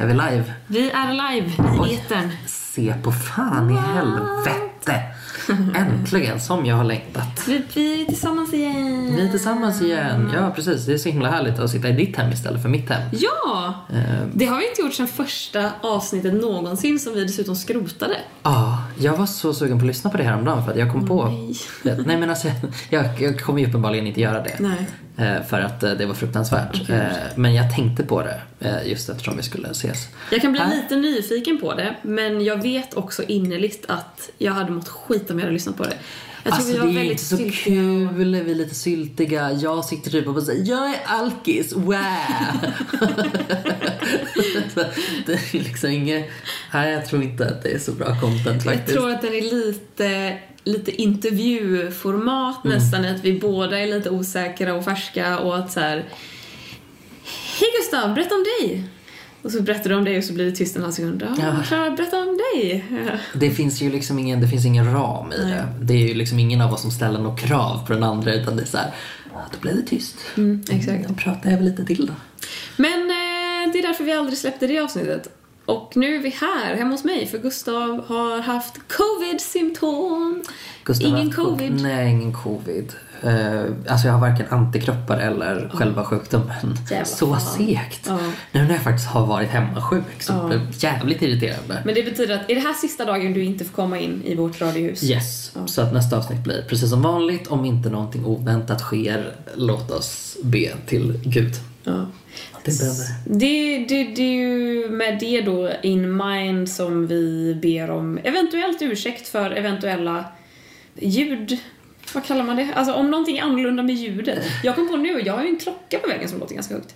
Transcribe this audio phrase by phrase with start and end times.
[0.00, 0.44] Är vi live?
[0.66, 1.50] Vi är live
[1.90, 2.30] i etern.
[2.46, 5.02] Se på fan i helvete!
[5.76, 7.44] Äntligen, som jag har längtat.
[7.48, 9.12] Vi, vi är tillsammans igen.
[9.16, 10.30] Vi är tillsammans igen.
[10.34, 10.86] Ja, precis.
[10.86, 13.02] Det är så himla härligt att sitta i ditt hem istället för mitt hem.
[13.12, 13.74] Ja!
[13.92, 14.02] Eh,
[14.32, 18.16] Det har vi inte gjort sedan första avsnittet någonsin som vi dessutom skrotade.
[18.42, 20.78] Ja, jag var så sugen på att lyssna på det här om dagen för att
[20.78, 21.24] jag kom på...
[21.82, 21.96] nej.
[22.06, 22.48] Nej men alltså,
[22.90, 24.56] jag, jag kommer ju uppenbarligen inte göra det.
[24.60, 24.86] Nej.
[25.18, 26.90] Eh, För att eh, det var fruktansvärt.
[26.90, 28.40] Eh, Men jag tänkte på det
[28.84, 30.08] just eftersom vi skulle ses.
[30.30, 30.76] Jag kan bli Här.
[30.76, 35.38] lite nyfiken på det, men jag vet också innerligt att jag hade mått skit om
[35.38, 35.94] jag hade lyssnat på det.
[36.44, 37.64] Jag tror Alltså vi det är ju väldigt inte så syltiga.
[37.64, 38.08] kul,
[38.44, 39.52] vi är lite syltiga.
[39.52, 41.94] Jag sitter typ och säger jag är alkis, wow!
[45.26, 46.30] Det är liksom inget...
[46.74, 48.96] Nej, jag tror inte att det är så bra content Jag faktiskt.
[48.98, 50.36] tror att den är lite,
[50.68, 52.78] lite intervjuformat Mm.
[52.78, 55.96] nästan, att vi båda är lite osäkra och färska och att så här.
[57.60, 58.84] Hej Gustav, berätta om dig!
[59.42, 61.26] Och så berättar du om dig och så blir det tyst en halv sekund.
[61.38, 61.56] Ja.
[61.68, 62.84] Klara, berätta om dig!
[63.34, 65.64] Det finns ju liksom ingen, det finns ingen ram i det.
[65.82, 68.56] Det är ju liksom ingen av oss som ställer något krav på den andra utan
[68.56, 68.90] det är så här,
[69.32, 70.16] "Ja, då blev det tyst.
[70.36, 71.08] Mm, exakt.
[71.08, 72.12] Då pratar jag väl lite till då.
[72.76, 75.28] Men eh, det är därför vi aldrig släppte det avsnittet.
[75.68, 80.42] Och nu är vi här, hemma hos mig, för Gustav har haft covid-symptom.
[80.84, 81.82] Gustav Ingen covid.
[81.82, 82.92] Nej, ingen covid.
[83.24, 86.76] Uh, alltså jag har varken antikroppar eller själva sjukdomen.
[86.90, 87.40] Jävla så fan.
[87.40, 88.00] segt.
[88.06, 88.18] Ja.
[88.52, 90.46] Nu när jag faktiskt har varit hemma sjuk så Ja.
[90.46, 91.82] blev det jävligt irriterande.
[91.84, 94.34] Men det betyder att är det här sista dagen du inte får komma in i
[94.34, 95.02] vårt radiohus?
[95.02, 97.46] Yes, så att nästa avsnitt blir precis som vanligt.
[97.46, 101.54] Om inte någonting oväntat sker, låt oss be till Gud.
[102.68, 103.06] Det behöver.
[103.24, 108.82] Det, det, det är ju med det då in mind som vi ber om eventuellt
[108.82, 110.24] ursäkt för eventuella
[110.94, 111.58] ljud...
[112.14, 112.68] Vad kallar man det?
[112.74, 114.38] Alltså om någonting är annorlunda med ljudet.
[114.62, 116.94] Jag kom på nu, jag har ju en klocka på väggen som låter ganska högt.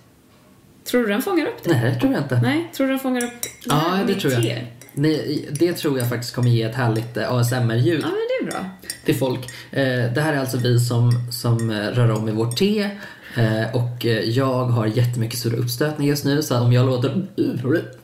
[0.85, 1.69] Tror du den fångar upp det?
[1.69, 2.39] Nej, det tror jag inte.
[2.43, 3.31] Nej, tror du den fångar upp
[3.65, 4.41] Ja, här, det tror jag.
[4.41, 4.61] te?
[4.93, 8.51] Nej, det tror jag faktiskt kommer ge ett härligt eh, ASMR-ljud Ja, men det är
[8.51, 8.65] bra.
[9.05, 9.39] till folk.
[9.71, 12.89] Eh, Det här är alltså vi som, som eh, rör om i vårt te.
[13.37, 17.09] Eh, Och eh, jag har jättemycket sura uppstötning just nu så om jag låter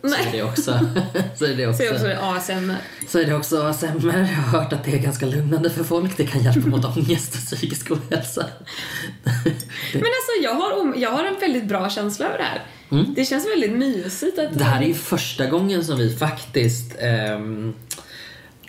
[0.01, 0.79] så är det också,
[1.35, 2.75] så är det också, Så är också det ASMR.
[3.07, 3.87] så är det också ASMR.
[4.03, 6.17] Jag har hört att det är ganska lugnande för folk.
[6.17, 8.45] Det kan hjälpa mot ångest och psykisk ohälsa.
[9.93, 12.61] Men alltså jag har, jag har en väldigt bra känsla över det här.
[13.15, 14.45] Det känns väldigt mysigt att...
[14.45, 14.57] Mm.
[14.57, 17.73] Det här är ju första gången som vi faktiskt ehm,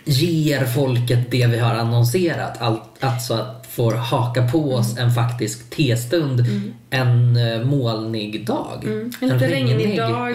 [0.05, 2.61] ger folket det vi har annonserat.
[2.61, 6.45] Allt, alltså att få haka på oss en faktisk testund
[6.89, 8.83] en eh, molnig dag.
[9.21, 10.31] En lite regnig dag.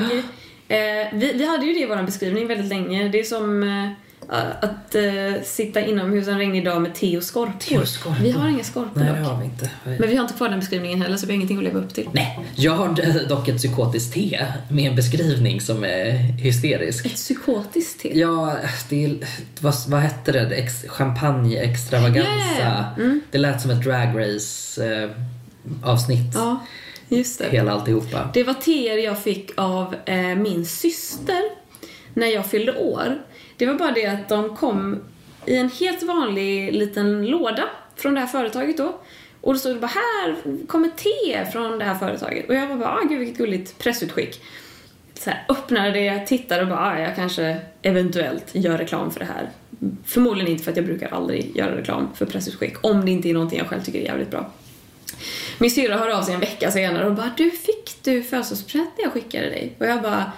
[0.69, 0.79] Eh,
[1.13, 3.09] vi, vi hade ju det i vår beskrivning väldigt länge.
[3.09, 3.91] Det är som eh,
[4.29, 7.53] att eh, sitta inomhus en regnig dag med te och skorpor.
[7.61, 8.23] Te och skorpor.
[8.23, 9.29] Vi har inga skorpor Nej, det dock.
[9.29, 9.71] har vi inte.
[9.85, 11.95] Men vi har inte kvar den beskrivningen heller så vi har ingenting att leva upp
[11.95, 12.09] till.
[12.13, 17.07] Nej, jag har dock ett psykotiskt te med en beskrivning som är hysterisk.
[17.07, 18.19] Ett psykotiskt te.
[18.19, 18.57] Ja,
[18.89, 19.17] det är,
[19.61, 20.55] vad, vad hette det?
[20.55, 22.31] Ex, champagne extravaganza.
[22.61, 23.15] Ja, ja.
[23.31, 25.11] Det lät som ett drag race eh,
[25.83, 26.35] avsnitt.
[26.35, 26.67] Ja,
[27.09, 27.49] just det.
[27.51, 28.31] Hela alltihopa.
[28.35, 31.43] Det var teer jag fick av eh, min syster
[32.15, 33.19] när jag fyllde år.
[33.57, 35.01] Det var bara det att de kom
[35.47, 37.65] i en helt vanlig liten låda
[37.97, 39.01] från det här företaget då.
[39.41, 40.37] Och då stod det bara här
[40.67, 42.49] kommer te från det här företaget.
[42.49, 44.41] Och jag var bara, ah gud vilket gulligt pressutskick.
[45.15, 49.27] Så här, öppnade det, tittade och bara, ah, jag kanske eventuellt gör reklam för det
[49.27, 49.51] här.
[50.05, 52.75] Förmodligen inte för att jag brukar aldrig göra reklam för pressutskick.
[52.81, 54.51] Om det inte är någonting jag själv tycker är jävligt bra.
[55.59, 59.05] Min syrra hör av sig en vecka senare och bara Du, fick du födelsedagspresent när
[59.05, 59.75] jag skickade dig?
[59.79, 60.33] Och jag bara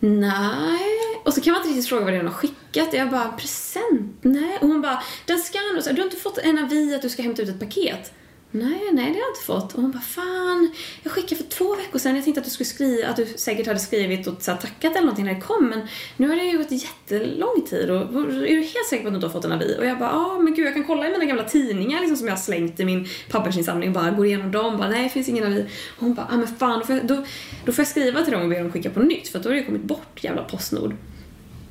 [0.00, 1.09] Nej.
[1.24, 2.92] Och så kan man inte riktigt fråga vad det är hon har skickat.
[2.92, 4.16] Jag bara present?
[4.22, 4.58] Nej.
[4.60, 5.84] Och hon bara den ska nog...
[5.84, 8.12] Du har inte fått en avi att du ska hämta ut ett paket?
[8.52, 9.74] Nej, nej det har jag inte fått.
[9.74, 10.72] Och hon bara, fan,
[11.02, 12.14] jag skickade för två veckor sedan.
[12.14, 14.92] Jag tänkte att du skulle skriva, att du säkert hade skrivit och så här, tackat
[14.92, 15.68] eller någonting när det kom.
[15.68, 15.80] Men
[16.16, 19.16] nu har det ju gått jättelång tid och är du helt säker på att du
[19.16, 19.76] inte har fått en avi?
[19.78, 22.26] Och jag bara, ja men gud jag kan kolla i mina gamla tidningar liksom, som
[22.26, 23.88] jag har slängt i min pappersinsamling.
[23.88, 25.66] och Bara går igenom dem, och bara nej det finns ingen avi.
[25.96, 27.24] Och hon bara, ja men fan, då får, jag, då,
[27.64, 29.48] då får jag skriva till dem och be dem skicka på nytt för att då
[29.50, 30.94] har det ju kommit bort jävla Postnord.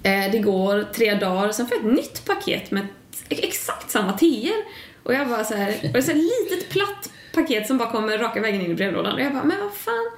[0.04, 2.88] Eh, det går tre dagar, sen får jag ett nytt paket med
[3.30, 4.54] exakt samma teer.
[5.04, 6.18] Och jag bara så här, och det är så här
[6.50, 9.14] litet platt paket som bara kommer raka vägen in i brevlådan.
[9.14, 10.12] Och jag bara, men vad fan.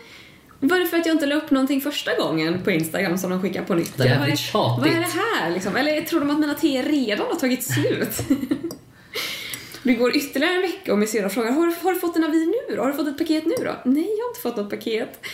[0.59, 3.41] Var det för att jag inte la upp någonting första gången på Instagram som de
[3.41, 3.99] skickar på nytt?
[3.99, 4.93] Är Eller vad jävligt är tjatigt.
[4.93, 5.75] det här liksom?
[5.75, 8.17] Eller tror de att mina teer redan har tagit slut?
[9.83, 12.23] Det går ytterligare en vecka och min syrra frågar har, du- har du fått en
[12.23, 12.81] avi nu då?
[12.81, 13.75] Har du fått ett paket nu då?
[13.85, 15.25] Nej, jag har inte fått något paket.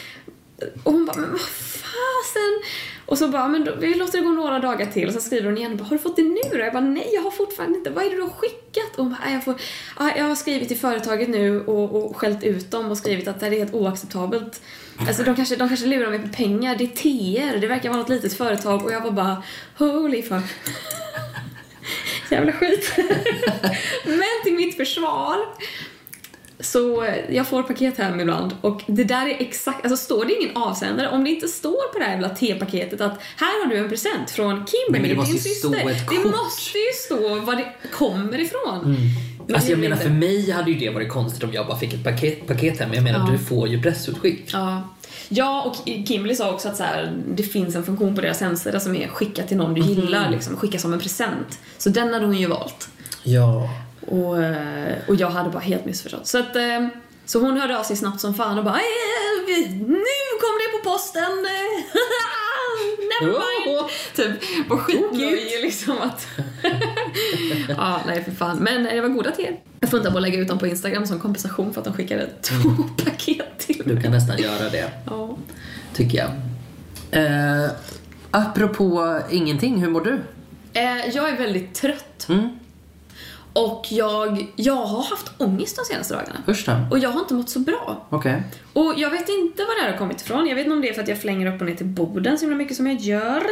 [0.84, 2.62] Och hon bara, men vad fasen?
[3.08, 5.46] Och så bara, men då, vi låter det gå några dagar till och så skriver
[5.46, 6.58] hon igen och bara, har du fått det nu då?
[6.58, 8.96] Jag bara, nej jag har fortfarande inte, vad är det du har skickat?
[8.98, 9.56] Och hon bara, jag, får,
[9.98, 13.46] jag har skrivit till företaget nu och, och skällt ut dem och skrivit att det
[13.46, 14.62] här är helt oacceptabelt.
[15.08, 18.00] Alltså de kanske, de kanske lurar mig på pengar, det är TR, det verkar vara
[18.00, 19.44] något litet företag och jag var bara,
[19.78, 20.44] holy fuck.
[22.32, 22.94] Jävla skit.
[24.06, 25.38] Men till mitt försvar
[26.60, 30.34] så eh, jag får paket hem ibland och det där är exakt, alltså står det
[30.42, 33.78] ingen avsändare, om det inte står på det här jävla T-paketet att här har du
[33.78, 35.70] en present från Kimberly, men din syster.
[35.70, 36.16] Det.
[36.16, 36.32] Mm.
[36.32, 38.96] måste ju stå var det kommer ifrån.
[39.48, 40.26] Men Alltså jag menar blir för inte.
[40.28, 42.94] mig hade ju det varit konstigt om jag bara fick ett paket, paket hem.
[42.94, 43.32] Jag menar Ja.
[43.32, 44.50] du får ju pressutskick.
[44.54, 44.90] Ja.
[45.30, 48.80] Ja, och Kimberly sa också att så här, det finns en funktion på deras hemsida
[48.80, 49.90] som är skicka till någon du Mhm.
[49.90, 51.60] gillar, liksom, skicka som en present.
[51.78, 52.90] Så den hade hon ju valt.
[53.24, 53.70] Ja.
[54.08, 56.28] Och, eh, och jag hade bara helt missförstått.
[56.28, 56.88] Så att eh,
[57.26, 58.82] så hon hörde av sig snabbt som fan och bara "Eh,
[59.80, 60.04] Nu
[60.42, 61.24] kom det på posten!
[63.22, 63.90] Never mind!
[64.16, 66.28] Typ, var skitnöjd liksom att...
[67.70, 68.58] ja, nej för fan.
[68.58, 69.56] Men det var goda till.
[69.80, 72.30] Jag funderar på att lägga ut dem på Instagram som kompensation för att de skickade
[72.42, 72.70] två
[73.06, 74.04] paket till Du mig.
[74.04, 75.38] kan nästan göra det, Ja.
[75.94, 76.30] tycker jag.
[77.26, 77.70] Eh,
[78.32, 80.20] apropå ingenting, hur mår du?
[80.74, 82.26] Eh, jag är väldigt trött.
[82.30, 82.50] Mm.
[83.58, 86.44] Och jag, jag har haft ångest de senaste dagarna.
[86.90, 86.96] Då.
[86.96, 88.06] Och jag har inte mått så bra.
[88.10, 88.44] Okej.
[88.74, 90.48] Och jag vet inte var det här har kommit ifrån.
[90.48, 92.38] Jag vet inte om det är för att jag flänger upp och ner till Boden
[92.38, 93.44] så himla mycket som jag gör.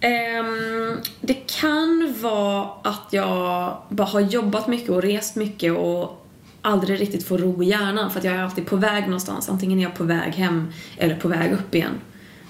[0.00, 6.26] Ehm, det kan vara att jag bara har jobbat mycket och rest mycket och
[6.62, 9.48] aldrig riktigt får ro i hjärnan för att jag är alltid på väg någonstans.
[9.48, 12.00] Antingen är jag på väg hem eller på väg upp igen.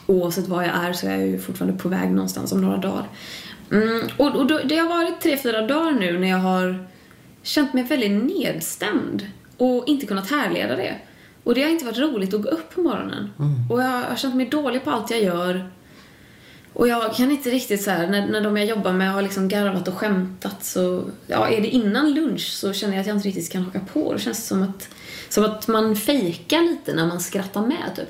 [0.06, 3.08] Oavsett var jag är så är jag ju fortfarande på väg någonstans om några dagar.
[3.70, 6.87] Mm, och och då, det har varit tre, fyra dagar nu när jag har
[7.43, 9.26] känt mig väldigt nedstämd
[9.56, 10.94] och inte kunnat härleda det.
[11.44, 13.31] Och det har inte varit roligt att gå upp på morgonen.
[13.70, 15.70] Och jag har känt mig dålig på allt jag gör.
[16.73, 19.49] Och jag kan inte riktigt så här, när, när de jag jobbar med har liksom
[19.49, 23.29] garvat och skämtat så, ja, är det innan lunch så känner jag att jag inte
[23.29, 24.12] riktigt kan haka på.
[24.12, 24.88] Det känns som att,
[25.29, 28.09] som att man fejkar lite när man skrattar med typ.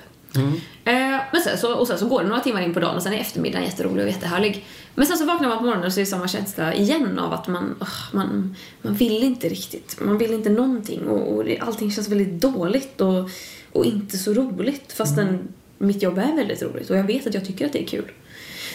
[0.85, 3.03] Eh, men sen så, och sen så går det några timmar in på dagen och
[3.03, 4.67] sen är eftermiddagen jätterolig och jättehärlig.
[4.95, 7.33] Men sen så vaknar man på morgonen och så är det samma känsla igen av
[7.33, 10.01] att man, ugh, man, man vill inte riktigt.
[10.01, 13.31] Man vill inte någonting och, och allting känns väldigt dåligt och,
[13.73, 14.93] och inte så roligt.
[14.93, 15.49] Fastän
[15.79, 18.11] mitt jobb är väldigt roligt och jag vet att jag tycker att det är kul.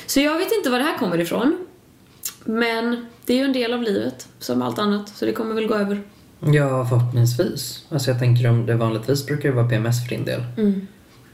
[0.06, 1.66] Så jag vet inte var det här kommer ifrån.
[2.44, 5.10] Men det är ju en del av livet, som allt annat.
[5.10, 6.02] Så det kommer väl gå över.
[6.40, 7.86] Ja, förhoppningsvis.
[7.90, 10.42] Alltså jag tänker om det vanligtvis brukar det vara PMS för din del.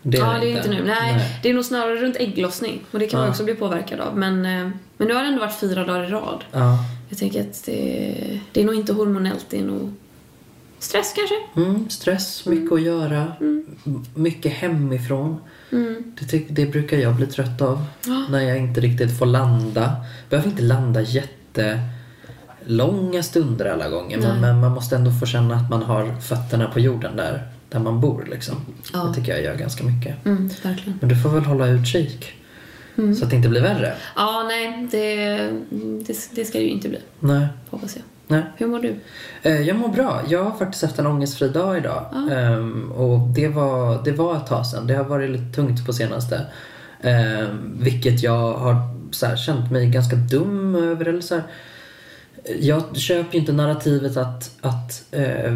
[0.01, 0.29] Det Mm.
[0.31, 0.83] ja, det är inte nu.
[0.83, 2.81] Nej, det är nog snarare runt ägglossning.
[2.91, 3.31] Och det kan man Ja.
[3.31, 4.17] också bli påverkad av.
[4.17, 6.43] Men, eh, men nu har det ändå varit fyra dagar i rad.
[6.51, 6.77] Ja.
[7.09, 9.93] Jag tänker att det, det är nog inte hormonellt, det är nog
[10.79, 11.35] stress kanske.
[11.55, 13.65] Mm, stress, mycket att göra, Mm.
[14.15, 15.37] mycket hemifrån.
[16.19, 17.85] Det, ty- det brukar jag bli trött av.
[18.29, 19.95] När jag inte riktigt får landa.
[20.29, 21.83] Behöver inte landa jättelånga
[23.23, 24.17] stunder alla gånger.
[24.17, 24.39] Men, Nej.
[24.41, 28.01] men man måste ändå få känna att man har fötterna på jorden där, där man
[28.01, 28.27] bor.
[28.31, 28.55] Liksom.
[28.93, 28.99] Ja.
[28.99, 30.25] Det tycker jag gör ganska mycket.
[30.25, 30.49] Mm.
[30.99, 32.31] Men du får väl hålla utkik.
[32.97, 33.15] Mm.
[33.15, 33.93] Så att det inte blir värre.
[34.15, 35.25] Ja, nej, det,
[36.07, 36.99] det, det ska det ju inte bli.
[37.19, 37.47] Nej.
[37.69, 38.03] Hoppas jag.
[38.27, 38.43] Nej.
[38.57, 38.95] Hur mår du?
[39.41, 40.21] Eh, Jag mår bra.
[40.27, 42.05] Jag har faktiskt haft en ångestfri dag idag.
[42.31, 44.87] Ehm, och det var, det var ett tag sedan.
[44.87, 46.45] Det har varit lite tungt på senaste.
[47.01, 48.75] Ehm, vilket jag har
[49.11, 51.05] så här, känt mig ganska dum över.
[51.05, 51.43] Eller så här.
[52.59, 55.55] Jag köper ju inte narrativet att, att eh,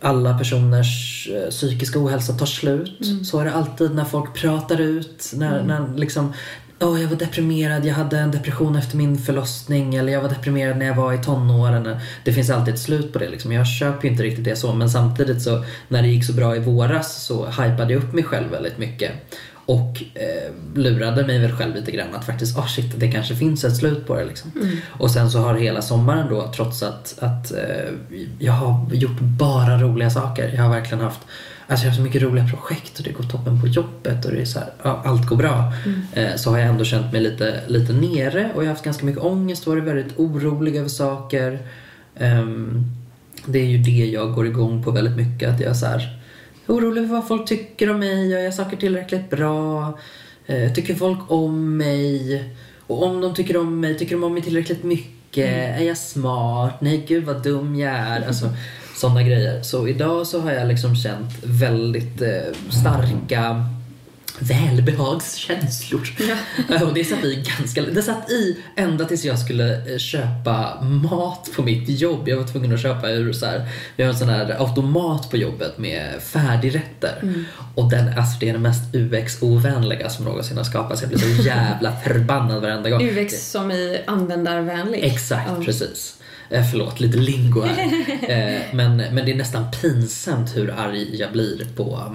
[0.00, 3.00] alla personers eh, psykiska ohälsa tar slut.
[3.24, 5.32] Så är det alltid när folk pratar ut.
[5.36, 6.32] När, när liksom
[6.80, 10.76] Åh, jag var deprimerad, jag hade en depression efter min förlossning eller jag var deprimerad
[10.76, 11.96] när jag var i tonåren.
[12.24, 13.28] Det finns alltid ett slut på det.
[13.28, 13.52] Liksom.
[13.52, 16.56] Jag köper ju inte riktigt det så men samtidigt så när det gick så bra
[16.56, 19.12] i våras så hypade jag upp mig själv väldigt mycket.
[19.68, 23.64] Och eh, lurade mig väl själv lite grann att faktiskt, ah shit, det kanske finns
[23.64, 24.50] ett slut på det liksom.
[24.88, 27.90] Och sen så har hela sommaren då, trots att, att eh,
[28.38, 30.52] jag har gjort bara roliga saker.
[30.56, 31.20] Jag har verkligen haft
[31.70, 34.40] Alltså jag har så mycket roliga projekt och det går toppen på jobbet och det
[34.40, 35.72] är så här, ja, allt går bra.
[36.12, 39.06] Eh, så har jag ändå känt mig lite, lite nere och jag har haft ganska
[39.06, 41.58] mycket ångest och varit väldigt orolig över saker.
[42.16, 42.84] Ehm,
[43.46, 45.54] det är ju det jag går igång på väldigt mycket.
[45.54, 46.17] Att jag så här,
[46.68, 49.92] orolig för vad folk tycker om mig, gör jag saker tillräckligt bra?
[50.46, 52.44] Eh, tycker folk om mig?
[52.86, 55.78] Och om de tycker om mig, tycker de om mig tillräckligt mycket?
[55.78, 56.80] Är jag smart?
[56.80, 58.26] Nej, gud vad dum jag är.
[58.26, 58.48] Alltså,
[58.96, 59.62] sådana grejer.
[59.62, 63.64] Så idag så har jag liksom känt väldigt eh, starka
[64.38, 66.08] välbehagskänslor.
[66.86, 71.50] och det satt i ganska Det satt i ända tills jag skulle eh, köpa mat
[71.56, 72.28] på mitt jobb.
[72.28, 75.36] Jag var tvungen att köpa ur så här, vi har en sån här automat på
[75.36, 77.44] jobbet med färdigrätter.
[77.74, 81.02] Och den, alltså det är den mest UX-ovänliga som någonsin har skapats.
[81.02, 83.02] Jag blir så jävla förbannad varenda gång.
[83.02, 85.04] UX som i användarvänlig.
[85.04, 85.64] Exakt, Ja.
[85.64, 86.14] precis.
[86.50, 87.84] Eh, förlåt, lite lingo här.
[88.56, 92.14] eh, men, men det är nästan pinsamt hur arg jag blir på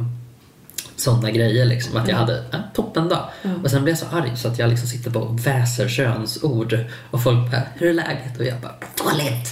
[1.04, 1.66] sådana grejer.
[1.66, 1.98] Liksom.
[1.98, 3.30] Att jag hade en toppendag.
[3.64, 6.78] Och sen blev jag så arg så att jag liksom sitter på och väser könsord.
[7.12, 8.40] Och folk bara, hur är läget?
[8.40, 9.48] Och jag bara, dåligt.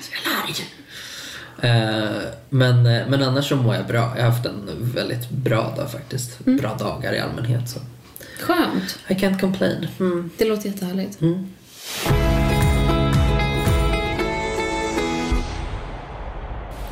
[0.00, 0.64] Så jag är arg.
[1.62, 4.12] Eh, men, eh, men annars så mår jag bra.
[4.16, 6.44] Jag har haft en väldigt bra dag faktiskt.
[6.44, 7.68] Bra dagar i allmänhet.
[7.70, 7.80] Så.
[8.40, 8.98] Skönt.
[9.08, 9.88] I can't complain.
[10.00, 10.30] Mm.
[10.38, 11.18] Det låter jättehärligt.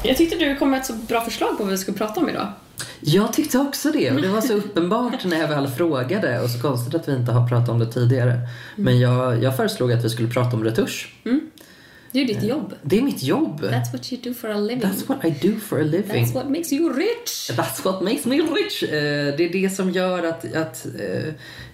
[0.02, 2.28] Jag tyckte du kom med ett så bra förslag på vad vi skulle prata om
[2.28, 2.48] idag.
[3.00, 6.60] Jag tyckte också det och det var så uppenbart när jag väl frågade och så
[6.60, 8.38] konstigt att vi inte har pratat om det tidigare.
[8.76, 11.14] Men jag, jag föreslog att vi skulle prata om retusch.
[12.12, 12.74] Det är ju ditt jobb.
[12.82, 13.60] Det är mitt jobb.
[13.62, 14.90] That's what you do for a living.
[14.90, 16.24] That's what I do for a living.
[16.24, 17.50] That's what makes you rich.
[17.50, 18.82] That's what makes me rich.
[18.82, 21.32] Eh, det är det som gör att, att eh,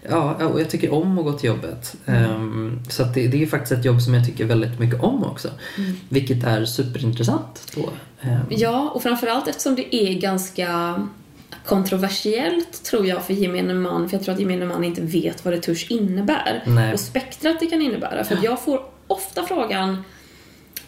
[0.09, 1.97] ja, och jag tycker om att gå till jobbet.
[2.07, 5.51] Ehm, så det, det är faktiskt ett jobb som jag tycker väldigt mycket om också.
[6.09, 7.91] Vilket är superintressant då.
[8.21, 11.01] Ehm, Ja, och framförallt eftersom det är ganska
[11.67, 15.55] kontroversiellt tror jag för gemene man, för jag tror att gemene man inte vet vad
[15.55, 16.63] retusch innebär.
[16.67, 16.93] Nej.
[16.93, 18.25] Och spektrat det kan innebära.
[18.25, 20.03] För jag får ofta frågan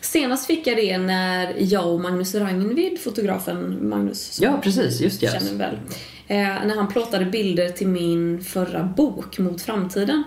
[0.01, 5.01] Senast fick jag det när jag och Magnus Ragnvid, fotografen Magnus Ja, precis.
[5.01, 5.33] Just yes.
[5.33, 5.75] känner väl.
[6.27, 10.25] Eh, när han plåtade bilder till min förra bok, Mot framtiden.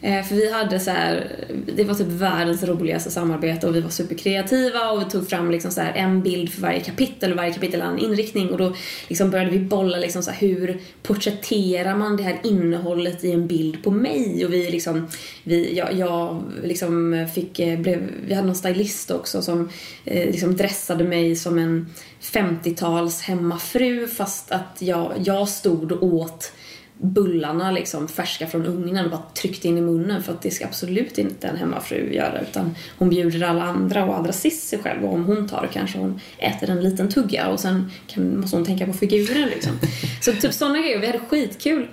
[0.00, 1.36] Eh, för vi hade så här,
[1.74, 5.70] det var typ världens roligaste samarbete och vi var superkreativa och vi tog fram liksom
[5.70, 8.74] så här en bild för varje kapitel och varje kapitel hade en inriktning och då
[9.08, 13.46] liksom började vi bolla liksom så här, hur porträtterar man det här innehållet i en
[13.46, 14.44] bild på mig?
[14.44, 15.08] Och vi liksom,
[15.44, 19.68] vi, jag, jag liksom fick, eh, blev, vi hade någon stylist också som
[20.04, 21.86] eh, liksom dressade mig som en
[22.22, 26.52] 50-tals hemmafru fast att jag, jag stod och åt
[26.98, 30.64] bullarna liksom färska från ugnen och bara tryckte in i munnen för att det ska
[30.64, 35.04] absolut inte en hemmafru göra utan hon bjuder alla andra och allra sist sig själv
[35.04, 38.64] och om hon tar kanske hon äter en liten tugga och sen kan, måste hon
[38.64, 39.72] tänka på figuren liksom.
[40.20, 41.88] Så typ sådana grejer, vi hade skitkul.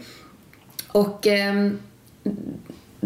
[0.87, 1.79] Och ehm,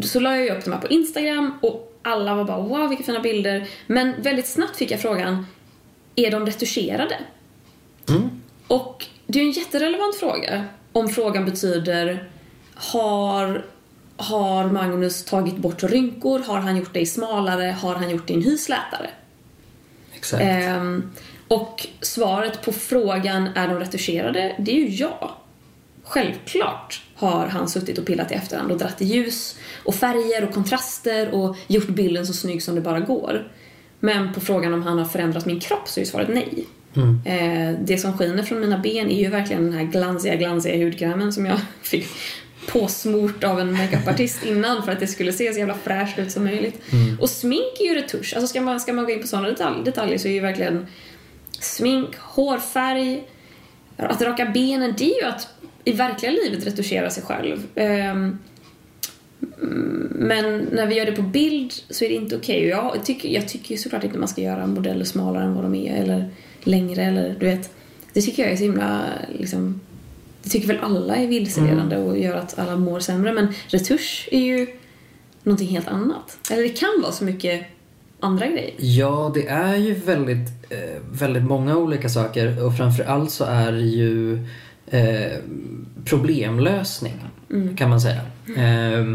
[0.02, 3.20] så la jag upp de här på Instagram och alla var bara wow vilka fina
[3.20, 5.46] bilder men väldigt snabbt fick jag frågan
[6.16, 7.18] är de retuscherade?
[8.68, 10.66] Och det är ju en jätterelevant fråga
[10.98, 12.30] om frågan betyder
[12.76, 13.66] har,
[14.18, 16.40] har Magnus tagit bort rynkor?
[16.40, 17.76] Har han gjort dig smalare?
[17.82, 19.10] Har han gjort din hy slätare?
[20.16, 20.44] Exakt.
[20.44, 21.12] Ehm,
[21.48, 24.56] och svaret på frågan är de retuscherade?
[24.60, 25.38] Det är ju ja.
[26.04, 30.54] Självklart har han suttit och pillat i efterhand och dratt i ljus och färger och
[30.54, 33.52] kontraster och gjort bilden så snygg som det bara går.
[34.00, 36.66] Men på frågan om han har förändrat min kropp så är svaret nej.
[37.26, 41.34] Eh, det som skiner från mina ben är ju verkligen den här glansiga, glansiga hudkrämen
[41.34, 42.08] som jag fick
[42.68, 46.44] påsmort av en makeupartist innan för att det skulle se så jävla fräscht ut som
[46.44, 46.82] möjligt.
[47.20, 48.34] Och smink är ju retusch.
[48.36, 50.88] Alltså ska man, ska man gå in på sådana detalj, detaljer så är ju verkligen
[51.60, 53.24] smink, hårfärg,
[53.98, 55.48] att raka benen, det är ju att
[55.84, 57.58] i verkliga livet retuschera sig själv.
[57.76, 58.38] Ehm,
[60.10, 62.76] men när vi gör det på bild så är det inte okej.
[62.76, 65.64] Och Jag tycker, jag tycker ju såklart inte man ska göra modeller smalare än vad
[65.64, 66.30] de är eller
[66.68, 67.70] längre eller du vet.
[68.14, 69.06] Det tycker jag är så himla
[69.40, 69.80] liksom
[70.44, 74.40] det tycker väl alla är vilseledande och gör att alla mår sämre men retusch är
[74.40, 74.68] ju
[75.44, 76.38] någonting helt annat.
[76.52, 77.66] Eller det kan vara så mycket
[78.20, 78.74] andra grejer.
[78.78, 83.82] Ja, det är ju väldigt, eh, väldigt många olika saker och framförallt så är det
[83.82, 84.46] ju
[84.88, 85.32] eh,
[86.06, 87.14] problemlösning
[87.78, 88.22] kan man säga.
[88.58, 89.06] Eh,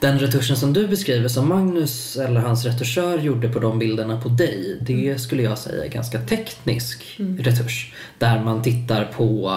[0.00, 4.28] den retuschen som du beskriver som Magnus eller hans retuschör gjorde på de bilderna på
[4.28, 7.94] dig, det skulle jag säga är ganska teknisk retusch.
[8.18, 9.50] Där man tittar på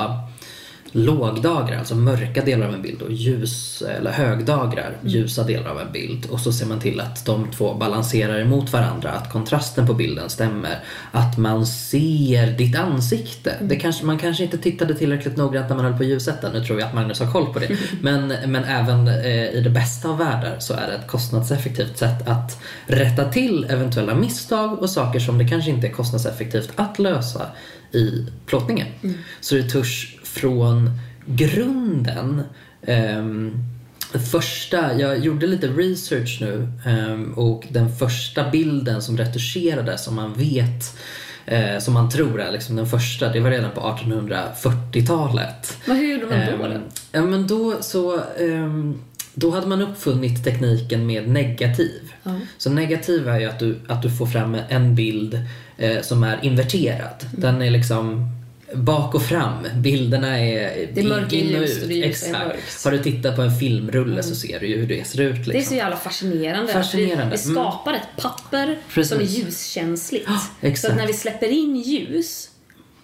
[0.92, 5.92] lågdagrar, alltså mörka delar av en bild och ljus eller högdagrar, ljusa delar av en
[5.92, 6.26] bild.
[6.30, 10.30] Och så ser man till att de två balanserar emot varandra, att kontrasten på bilden
[10.30, 10.80] stämmer.
[11.12, 13.56] Att man ser ditt ansikte.
[13.62, 16.52] Det kanske, man kanske inte tittade tillräckligt noggrant när man höll på ljussätta.
[16.52, 17.78] Nu tror jag att Magnus har koll på det.
[18.02, 22.28] Men, men även eh, i det bästa av världar så är det ett kostnadseffektivt sätt
[22.28, 27.46] att rätta till eventuella misstag och saker som det kanske inte är kostnadseffektivt att lösa
[27.92, 28.88] i plåtningen.
[29.42, 30.92] Så retusch från
[31.26, 32.44] grunden
[34.14, 40.16] det första, jag gjorde lite research nu ehm, och den första bilden som retuscherades som
[40.16, 40.98] man vet
[41.46, 45.78] eh, som man tror är liksom den första, det var redan på 1840-talet.
[45.86, 46.68] Men hur gjorde man då?
[46.68, 46.80] Då?
[47.12, 49.00] Ja men då så ehm,
[49.34, 52.14] då hade man uppfunnit tekniken med negativ.
[52.58, 55.40] Så negativ är ju att du, att du får fram en bild
[55.78, 57.26] eh, som är inverterad.
[57.26, 57.42] Mm.
[57.42, 58.32] Den är liksom
[58.74, 59.68] bak och fram.
[59.76, 62.04] Bilderna är Det är mörkt in och ut.
[62.06, 62.84] Exakt.
[62.84, 65.36] Har du tittat på en filmrulle så ser du ju hur det ser ut.
[65.36, 65.52] Liksom.
[65.54, 66.74] Det är så jävla fascinerande.
[66.74, 67.36] Fascinerande.
[67.38, 67.64] Vi, vi Mm.
[67.64, 69.10] skapar ett papper Precis.
[69.12, 70.28] som är ljuskänsligt.
[70.62, 72.50] Ja, så att när vi släpper in ljus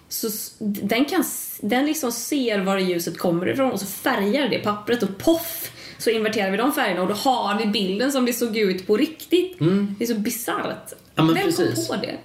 [0.08, 1.24] så den, kan,
[1.60, 6.10] den liksom ser var ljuset kommer ifrån och så färgar det pappret och poff så
[6.10, 9.56] inverterar vi de färgerna och då har vi bilden som det såg ut på riktigt.
[9.98, 10.92] Det är så bisarrt.
[10.92, 11.06] Mm.
[11.14, 11.88] Ja, Vem precis.
[11.88, 12.16] kom på det?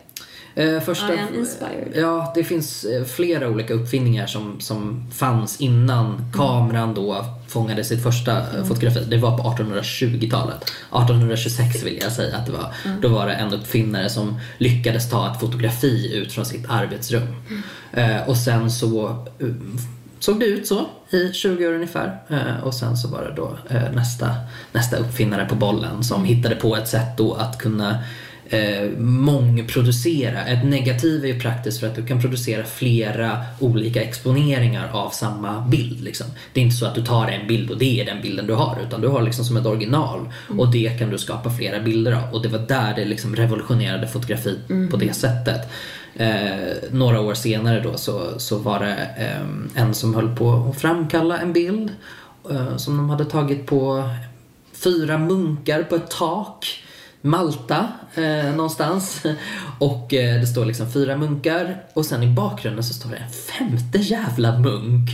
[0.55, 1.91] Eh, första, I am inspired.
[1.95, 8.03] Ja, det finns eh, flera olika uppfinningar som, som fanns innan kameran då fångade sitt
[8.03, 8.67] första mm.
[8.67, 9.05] fotografi.
[9.09, 10.63] Det var på 1820-talet.
[10.63, 12.73] 1826 vill jag säga att det var.
[13.01, 17.27] Då var det en uppfinnare som lyckades ta ett fotografi ut från sitt arbetsrum.
[17.93, 19.47] Eh, och sen så eh,
[20.19, 22.19] såg det ut så i 20 år ungefär.
[22.29, 24.35] Eh, och sen så var det då eh, nästa,
[24.71, 27.97] nästa uppfinnare på bollen som hittade på ett sätt då att kunna
[28.49, 30.45] eh, mångproducera.
[30.45, 35.67] Ett negativ är ju praktiskt för att du kan producera flera olika exponeringar av samma
[35.67, 36.03] bild.
[36.03, 36.27] Liksom.
[36.53, 38.53] Det är inte så att du tar en bild och det är den bilden du
[38.53, 42.11] har utan du har liksom som ett original och det kan du skapa flera bilder
[42.11, 42.33] av.
[42.33, 44.57] Och det var där det liksom revolutionerade fotografi
[44.91, 45.71] på det sättet.
[46.13, 50.81] Eh, några år senare då så, så var det eh, en som höll på att
[50.81, 51.91] framkalla en bild
[52.51, 54.09] eh, som de hade tagit på
[54.73, 56.83] fyra munkar på ett tak.
[57.21, 59.23] Malta eh, någonstans.
[59.79, 63.29] Och eh, det står liksom fyra munkar och sen i bakgrunden så står det en
[63.29, 65.09] femte jävla munk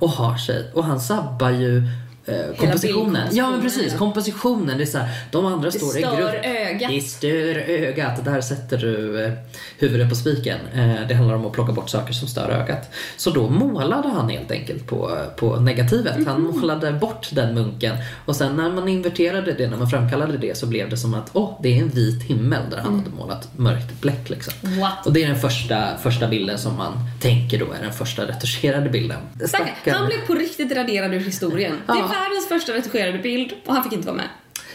[0.00, 0.70] och har sig.
[0.74, 1.82] Och han sabbar ju
[2.26, 3.28] eh, kompositionen.
[3.32, 4.76] Ja men precis, kompositionen.
[4.78, 6.44] Det är så här, de andra Det står i grupp.
[6.44, 6.90] ögat.
[6.90, 8.24] Det stör ögat.
[8.24, 9.32] Där sätter du eh,
[9.78, 10.58] huvudet på spiken.
[10.74, 12.90] Eh, det handlar om att plocka bort saker som stör ögat.
[13.16, 16.26] Så då målade han helt enkelt på, på negativet.
[16.26, 16.60] Han Mhm.
[16.60, 17.96] målade bort den munken.
[18.24, 21.30] Och sen när man inverterade det, när man framkallade det så blev det som att
[21.32, 24.52] åh, det är en vit himmel där han hade målat mörkt bläck liksom.
[24.64, 24.80] Mm.
[24.80, 25.06] What?
[25.06, 28.90] Och det är den första, första bilden som man tänker då är den första retuscherade
[28.90, 29.18] bilden.
[29.46, 29.94] Stackarn.
[29.94, 31.74] Han blev på riktigt raderad ur historien.
[31.86, 31.94] Ja.
[32.12, 34.28] Världens första retuscherade bild och han fick inte vara med.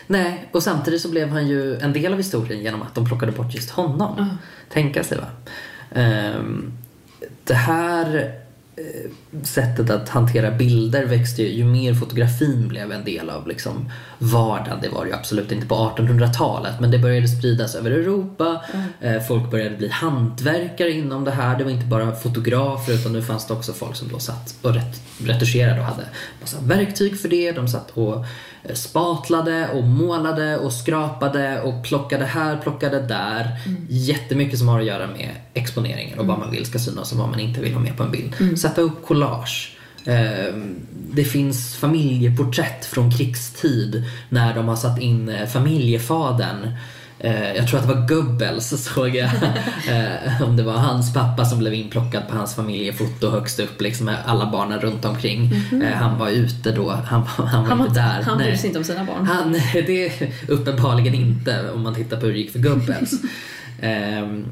[0.07, 3.31] Nej, och samtidigt så blev han ju en del av historien genom att de plockade
[3.31, 4.37] bort just honom.
[4.69, 5.25] Tänka sig va.
[5.91, 6.71] Ehm,
[7.43, 8.39] det här
[9.43, 14.79] sättet att hantera bilder växte ju, ju mer fotografin blev en del av liksom vardagen.
[14.81, 18.61] Det var det ju absolut inte på 1800-talet men det började spridas över Europa.
[19.01, 21.57] Eh, folk började bli hantverkare inom det här.
[21.57, 24.73] Det var inte bara fotografer utan nu fanns det också folk som då satt och
[24.73, 26.03] ret- retuscherade och hade
[26.41, 27.51] massa verktyg för det.
[27.51, 28.25] De satt och eh,
[28.73, 33.49] spatlade och målade och skrapade och plockade här, plockade där.
[33.89, 37.29] Jättemycket som har att göra med exponeringar och vad man vill ska synas och vad
[37.29, 38.59] man inte vill ha med på en bild.
[38.59, 39.77] Sätta upp collage.
[40.05, 40.53] Eh,
[41.11, 46.71] Det finns familjeporträtt från krigstid när de har satt in eh, familjefadern
[47.55, 49.29] Jag tror att det var Goebbels såg jag.
[49.89, 54.05] Eh, Om det var hans pappa som blev inplockad på hans familjefoto högst upp liksom
[54.05, 55.51] med alla barnen runt omkring.
[55.83, 58.21] Eh, Han var ute då, han, var- han var Han, inte där.
[58.21, 59.25] han brydde sig inte om sina barn.
[59.25, 60.11] Han, det
[60.47, 63.11] uppenbarligen inte om man tittar på hur det gick för Goebbels.
[63.81, 64.45] Ehm,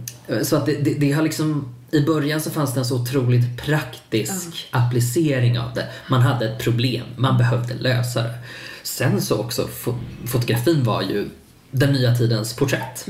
[0.43, 3.57] så att det, det, det har liksom i början så fanns det en så otroligt
[3.65, 5.87] praktisk applicering av det.
[6.09, 8.33] Man hade ett problem, man behövde lösa det.
[8.83, 11.29] Sen så också, fo- fotografin var ju
[11.79, 13.05] den nya tidens porträtt.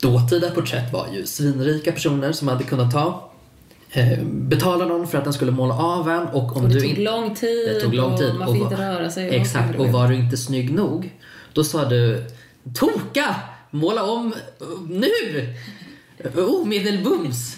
[0.00, 3.30] Dåtida porträtt var ju svinrika personer som hade kunnat ta
[3.90, 6.94] eh, betala någon för att den skulle måla av en och om Och det du
[6.94, 8.30] tog lång tid det tog lång tid.
[8.30, 9.36] och man fick inte röra sig.
[9.36, 11.18] Exakt, och var du inte snygg nog,
[11.52, 12.24] då sa du
[12.74, 13.36] Toka!
[13.70, 14.34] Måla om
[14.88, 15.54] nu!
[16.34, 17.56] Omedelbums!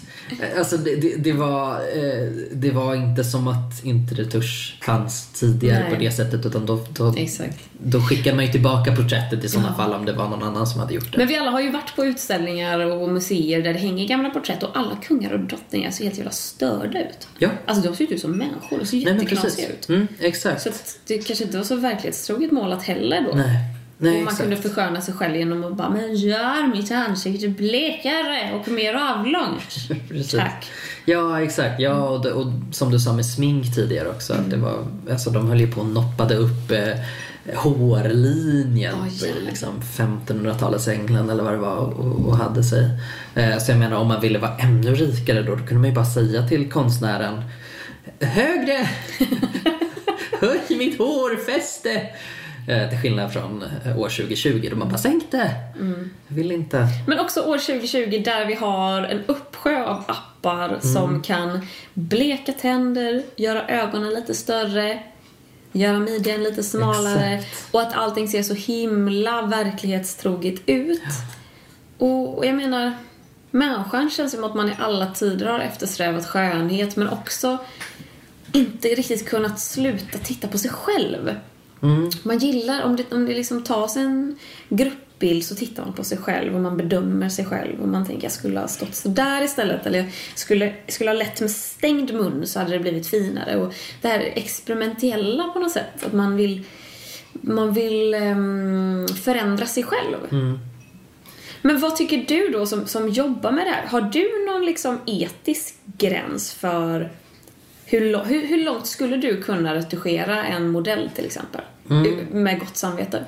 [0.57, 5.79] Alltså det, det, det, var, eh, det var inte som att inte retusch fanns tidigare
[5.79, 5.93] Nej.
[5.93, 7.59] på det sättet utan då, då, Exakt.
[7.77, 9.83] då skickade man ju tillbaka porträttet i sådana Ja.
[9.83, 11.17] fall om det var någon annan som hade gjort det.
[11.17, 14.63] Men vi alla har ju varit på utställningar och museer där det hänger gamla porträtt
[14.63, 17.27] och alla kungar och drottningar ser helt jävla störda ut.
[17.39, 17.49] Ja.
[17.65, 19.89] Alltså de ser ju ut som människor, de ser jätteknasiga ut.
[19.89, 20.61] Mm, exakt.
[20.61, 20.69] Så
[21.07, 23.35] det kanske inte var så verklighetstroget målat heller då.
[23.37, 23.57] Nej.
[24.03, 24.41] Nej, och man exakt.
[24.41, 29.75] kunde försköna sig själv genom att bara men gör mitt ansikte blekare och mer avlångt.
[30.31, 30.71] Tack.
[31.05, 31.79] Ja, exakt.
[31.79, 34.33] Ja, och, och som du sa med smink tidigare också.
[34.33, 39.25] Att det var, alltså, de höll ju på och noppade upp eh, hårlinjen Åh, i
[39.25, 39.41] jävlar.
[39.41, 42.89] liksom 1500-talets England eller vad det var och, och hade sig.
[43.35, 45.95] Eh, så jag menar om man ville vara ännu rikare då, då kunde man ju
[45.95, 47.43] bara säga till konstnären
[48.19, 48.89] Högre!
[50.39, 52.09] Höj mitt hårfäste!
[52.67, 55.51] Eh, till skillnad från eh, år 2020 då man bara sänk det.
[56.27, 56.87] Jag vill inte.
[57.07, 60.81] Men också år 2020 där vi har en uppsjö av appar Mm.
[60.81, 65.03] som kan bleka tänder, göra ögonen lite större,
[65.71, 71.01] göra midjan lite smalare och att allting ser så himla verklighetstroget ut.
[71.97, 72.93] Och och jag menar,
[73.51, 77.57] människan känns som att man i alla tider har eftersträvat skönhet men också
[78.51, 81.35] inte riktigt kunnat sluta titta på sig själv.
[82.23, 84.37] Man gillar, om det, om det liksom tas en
[84.69, 88.23] gruppbild så tittar man på sig själv och man bedömer sig själv och man tänker
[88.23, 92.13] jag skulle ha stått så där istället eller jag skulle, skulle ha lett med stängd
[92.13, 96.35] mun så hade det blivit finare och det här experimentella på något sätt att man
[96.35, 96.63] vill
[97.33, 100.17] man vill ehm, förändra sig själv.
[101.61, 103.87] Men vad tycker du då som, som jobbar med det här?
[103.87, 107.11] Har du någon liksom etisk gräns för
[107.91, 111.61] hur, hur, hur långt skulle du kunna retuschera en modell till exempel?
[112.31, 113.23] Med gott samvete.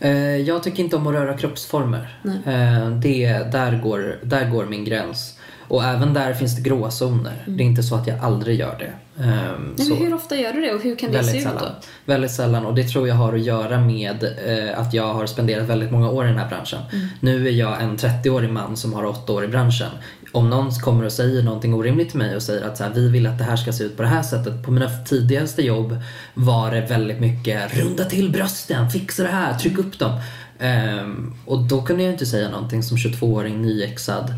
[0.00, 2.18] Eh, jag tycker inte om att röra kroppsformer.
[2.22, 2.36] Nej.
[2.46, 5.38] Eh, det, där, går, där går min gräns.
[5.68, 7.44] Och även där finns det gråzoner.
[7.46, 8.92] Det är inte så att jag aldrig gör det.
[9.22, 9.74] Ehm, Mm.
[9.76, 11.66] Men så- hur ofta gör du det och hur kan det se ut då?
[12.04, 15.68] Väldigt sällan och det tror jag har att göra med eh, att jag har spenderat
[15.68, 16.80] väldigt många år i den här branschen.
[16.92, 17.06] Mm.
[17.20, 19.90] Nu är jag en 30-årig man som har 8 år i branschen.
[20.32, 23.08] Om någon kommer och säger någonting orimligt till mig och säger att så här, vi
[23.08, 24.64] vill att det här ska se ut på det här sättet.
[24.64, 25.96] På mina tidigaste jobb
[26.34, 30.20] var det väldigt mycket runda till brösten, fixa det här, tryck upp dem.
[30.58, 34.32] Ehm, och då kunde jag inte säga någonting som 22-åring nyexad.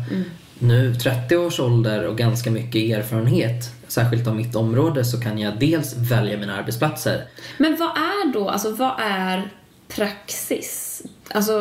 [0.59, 5.59] Nu 30 års ålder och ganska mycket erfarenhet, särskilt av mitt område, så kan jag
[5.59, 7.23] dels välja mina arbetsplatser.
[7.57, 9.51] Men vad är då, alltså vad är
[9.87, 11.01] praxis?
[11.31, 11.59] Alltså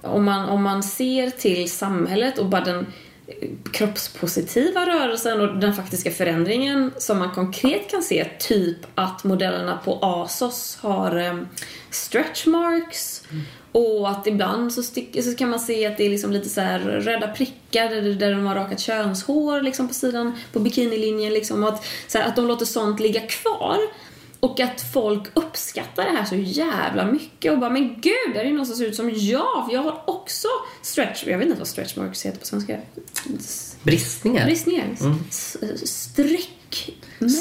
[0.00, 2.86] om man, om man ser till samhället och bara den
[3.72, 9.98] kroppspositiva rörelsen och den faktiska förändringen som man konkret kan se, typ att modellerna på
[10.02, 11.48] ASOS har em,
[11.90, 13.22] stretch marks.
[13.72, 16.60] Och att ibland så, stick, så kan man se att det är liksom lite så
[16.60, 21.62] här röda prickar där, där de har rakat könshår liksom på sidan på bikinilinjen liksom.
[21.62, 23.78] Och att, här, att de låter sånt ligga kvar
[24.42, 28.44] och att folk uppskattar det här så jävla mycket och bara men gud, det är
[28.44, 30.48] ju någon som ser ut som jag för jag har också
[30.82, 32.78] stretch, jag vet inte vad stretch marks heter på svenska.
[33.82, 34.44] Bristningar.
[34.44, 34.86] Bristningar.
[35.30, 36.90] S- Streck.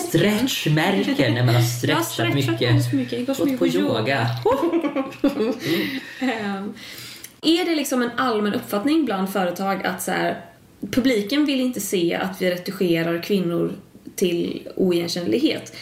[0.08, 2.94] Stretchmärken när man har stretchat stretchat mycket.
[2.94, 3.28] mycket.
[3.28, 4.28] Gått mycket på yoga.
[6.20, 6.74] Ehm,
[7.42, 10.46] Är det liksom en allmän uppfattning bland företag att så här,
[10.92, 13.74] publiken vill inte se att vi retuscherar kvinnor
[14.16, 15.76] till oigenkännlighet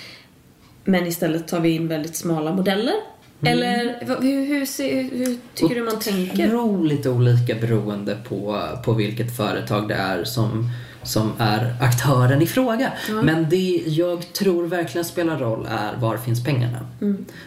[0.89, 2.93] men istället tar vi in väldigt smala modeller?
[3.41, 3.53] Mm.
[3.53, 6.47] Eller hur, hur, hur tycker du man tänker?
[6.47, 10.69] Otroligt olika beroende på, på vilket företag det är som,
[11.03, 12.91] som är aktören i fråga.
[13.23, 16.87] Men det jag tror verkligen spelar roll är var finns pengarna?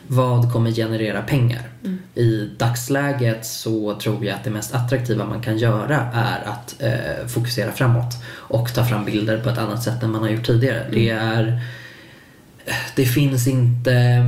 [0.06, 1.70] Vad kommer generera pengar?
[2.14, 7.26] I dagsläget så tror jag att det mest attraktiva man kan göra är att eh,
[7.26, 10.86] fokusera framåt och ta fram bilder på ett annat sätt än man har gjort tidigare.
[10.92, 11.60] Det är
[12.96, 14.22] det finns inte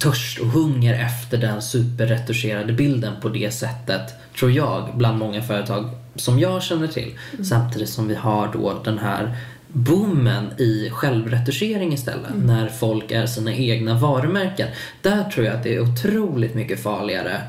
[0.00, 5.90] törst och hunger efter den superretuscherade bilden på det sättet, tror jag, bland många företag
[6.14, 7.18] som jag känner till.
[7.42, 9.36] Samtidigt som vi har då den här
[9.72, 14.68] boomen i självretuschering istället, när folk är sina egna varumärken.
[15.02, 17.40] Där tror jag att det är otroligt mycket farligare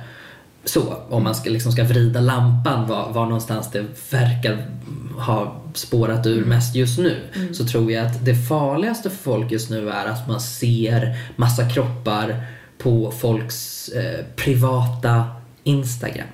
[0.65, 4.67] så, om man ska, liksom ska vrida lampan var, var någonstans det verkar
[5.17, 7.17] ha spårat ur mest just nu
[7.53, 11.69] så tror jag att det farligaste för folk just nu är att man ser massa
[11.69, 12.45] kroppar
[12.77, 15.25] på folks eh, privata
[15.63, 16.27] Instagram.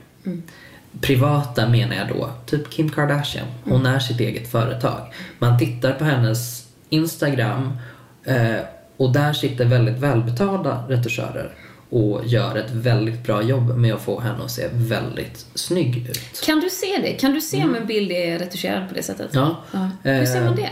[1.01, 3.47] Privata menar jag då, typ Kim Kardashian.
[3.63, 5.13] Hon är sitt eget företag.
[5.39, 7.77] Man tittar på hennes Instagram
[8.23, 8.59] eh,
[8.97, 11.51] och där sitter väldigt välbetalda retuschörer
[11.89, 16.41] och gör ett väldigt bra jobb med att få henne att se väldigt snygg ut.
[16.45, 17.13] Kan du se det?
[17.13, 19.35] Kan du se om en bild är retuscherad på det sättet?
[19.35, 19.49] Mm.
[19.71, 19.89] Ja.
[20.03, 20.69] Hur ser man Eh, det?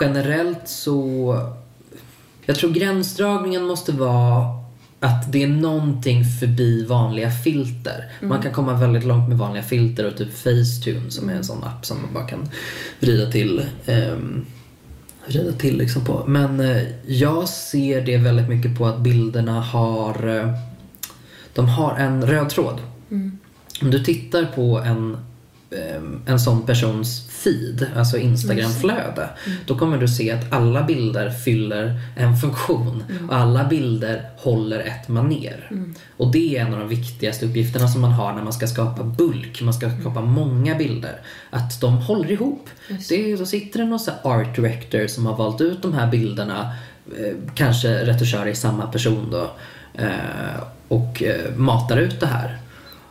[0.00, 1.34] Generellt så...
[2.46, 4.44] Jag tror gränsdragningen måste vara
[5.00, 8.10] att det är någonting förbi vanliga filter.
[8.18, 8.28] Mm.
[8.28, 11.64] Man kan komma väldigt långt med vanliga filter och typ Facetune som är en sån
[11.64, 12.48] app som man bara kan
[13.00, 13.64] vrida till.
[13.86, 14.46] ehm,
[15.26, 16.24] vrida till liksom på.
[16.26, 20.54] Men eh, jag ser det väldigt mycket på att bilderna har eh,
[21.54, 22.80] de har en röd tråd.
[23.82, 25.16] Om du tittar på en,
[26.26, 29.28] en sån persons feed, alltså Instagramflöde,
[29.66, 35.08] då kommer du se att alla bilder fyller en funktion och alla bilder håller ett
[35.08, 35.70] maner.
[36.16, 39.02] Och det är en av de viktigaste uppgifterna som man har när man ska skapa
[39.02, 41.20] bulk, man ska skapa många bilder.
[41.50, 42.68] Att de håller ihop.
[43.08, 46.72] Det är, då sitter det någon art director som har valt ut de här bilderna,
[47.18, 49.50] eh, kanske retuschörer i samma person då.
[49.94, 52.58] Eh, och eh, matar ut det här.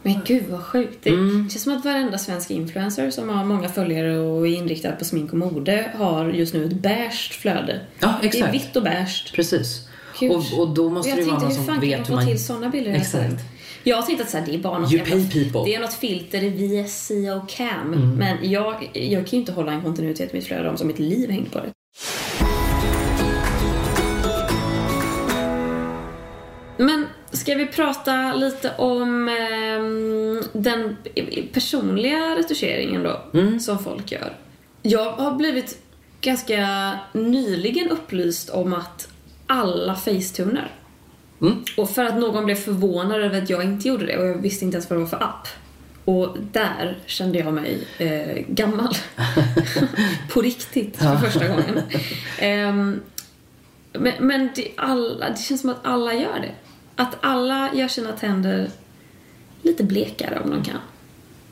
[0.06, 0.98] Men gud vad sjukt.
[1.04, 1.50] Det Mm.
[1.50, 5.32] känns som att varenda svensk influencer som har många följare och är inriktad på smink
[5.32, 7.80] och mode har just nu ett beige flöde.
[8.00, 8.54] Ja, Det är exakt.
[8.54, 9.32] vitt och beige.
[9.36, 9.88] Precis.
[10.22, 12.28] Och, och då måste jag det vara tänkte, någon som vet hur man...
[12.28, 13.36] till sådana bilder Exakt.
[13.84, 15.16] Jag har tänkt att så här, det är bara något You jävla-.
[15.16, 15.66] Mm.
[15.66, 16.50] Det är något filter i
[16.84, 18.16] VSC och cam.
[18.18, 21.00] Men jag, jag kan ju inte hålla en kontinuitet i mitt flöde om som mitt
[21.00, 21.72] liv hängde på det.
[26.78, 30.98] Men ska vi prata lite om ehm, den
[31.54, 33.22] personliga retuscheringen då,
[33.60, 34.34] som folk gör?
[34.82, 35.82] Jag har blivit
[36.22, 39.08] ganska nyligen upplyst om att
[39.48, 40.72] alla facetuner.
[41.78, 44.66] Och för att någon blev förvånad över att jag inte gjorde det och jag visste
[44.66, 45.48] inte ens vad det var för app.
[46.06, 48.96] Och där kände jag mig eh, gammal.
[50.34, 51.82] På riktigt, för första gången.
[52.40, 53.02] Ehm,
[53.94, 56.52] men men det, alla, det känns som att alla gör det.
[56.96, 58.70] Att alla gör sina tänder
[59.62, 60.80] lite blekare om de kan.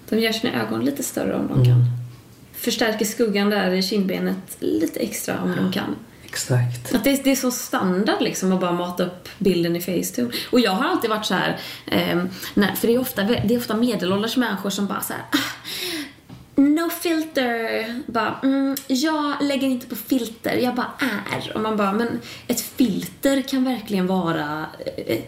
[0.09, 1.85] De gör sina ögon lite större om de kan.
[2.53, 5.95] Förstärker skuggan där i kindbenet lite extra om de kan.
[6.25, 6.95] Exakt.
[6.95, 10.31] Att det, är, det är så standard liksom att bara mata upp bilden i Facetune.
[10.51, 13.57] Och jag har alltid varit så här, ehm, nej, för det är, ofta, det är
[13.57, 15.37] ofta medelålders människor som bara så här, ah,
[16.55, 17.85] No filter.
[18.05, 21.55] Bara, mm, jag lägger inte på filter, jag bara är.
[21.55, 24.65] Och man bara, men ett filter kan verkligen vara
[25.07, 25.19] eh,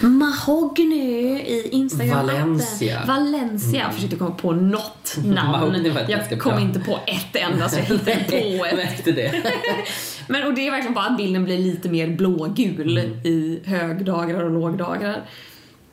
[0.00, 3.04] Mahogny i Instagram Valencia.
[3.06, 3.80] Valencia.
[3.80, 5.84] Jag försökte komma på något namn.
[6.08, 8.76] Jag kom inte på ett enda så jag hittade på ett.
[8.76, 9.42] märkte det.
[10.28, 14.50] Men och det är verkligen bara att bilden blir lite mer blågul i högdagrar och
[14.50, 15.22] lågdagrar.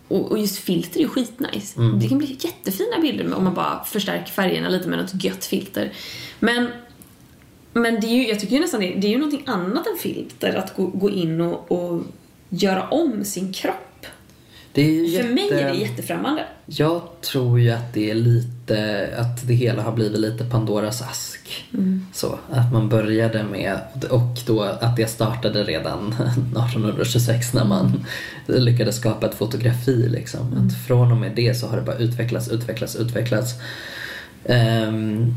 [0.08, 1.80] Och, och just filter är ju skitnice.
[2.02, 5.94] Det kan bli jättefina bilder om man bara förstärker färgerna lite med något gött filter.
[6.39, 6.68] Men,
[7.74, 9.98] men det är ju, jag tycker ju nästan det, det är ju någonting annat än
[10.00, 12.02] filter att gå, gå in och, och
[12.50, 14.06] göra om sin kropp.
[14.72, 16.46] Det är ju För mig är det jätte- jättefrämmande.
[16.65, 18.48] Jag tror ju att det är lite,
[19.17, 21.65] att det hela har blivit lite Pandoras ask.
[21.73, 22.06] Mm.
[22.13, 28.06] Så, att man började med, och då att det startade redan 1826 när man
[28.47, 30.08] lyckades skapa ett fotografi.
[30.10, 30.47] Liksom.
[30.47, 30.67] Mm.
[30.67, 33.54] Att från och med det så har det bara utvecklats, utvecklats, utvecklats.
[34.45, 35.36] Ehm,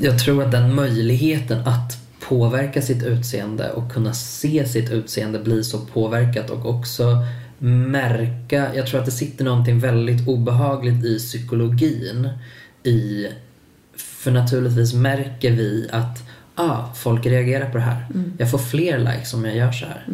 [0.00, 5.64] jag tror att den möjligheten att påverka sitt utseende och kunna se sitt utseende bli
[5.64, 7.24] så påverkat och också
[7.58, 12.28] märka, jag tror att det sitter någonting väldigt obehagligt i psykologin
[12.82, 13.26] i,
[13.96, 16.22] för naturligtvis märker vi att
[16.54, 18.06] ah, folk reagerar på det här.
[18.38, 20.06] Jag får fler likes om jag gör så här.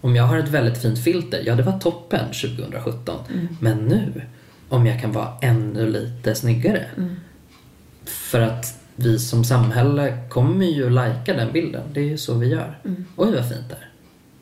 [0.00, 3.16] Om jag har ett väldigt fint filter, ja det var toppen 2017.
[3.60, 4.22] Men nu,
[4.68, 6.86] om jag kan vara ännu lite snyggare.
[8.04, 11.82] För att vi som samhälle kommer ju lajka den bilden.
[11.92, 12.78] Det är ju så vi gör.
[13.16, 13.88] Oj vad fint det är.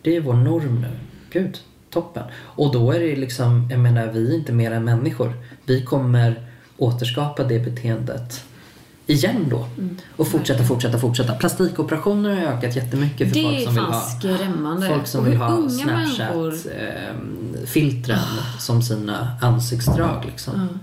[0.02, 0.90] Det är vår norm nu.
[1.30, 1.58] Gud,
[1.94, 2.22] toppen.
[2.37, 5.33] Och då är det liksom, jag menar vi är inte mer än människor.
[5.64, 6.42] Vi kommer
[6.76, 8.44] återskapa det beteendet
[9.07, 9.66] igen då.
[10.16, 11.35] Och fortsätta, fortsätta, fortsätta.
[11.35, 14.88] Plastikoperationer har ökat jättemycket för Det folk som vill ha skrämmande.
[14.88, 16.52] Folk som vill ha unga människor- Ah.
[16.52, 18.18] Snapchat-filtren
[18.59, 20.78] som sina ansiktsdrag liksom.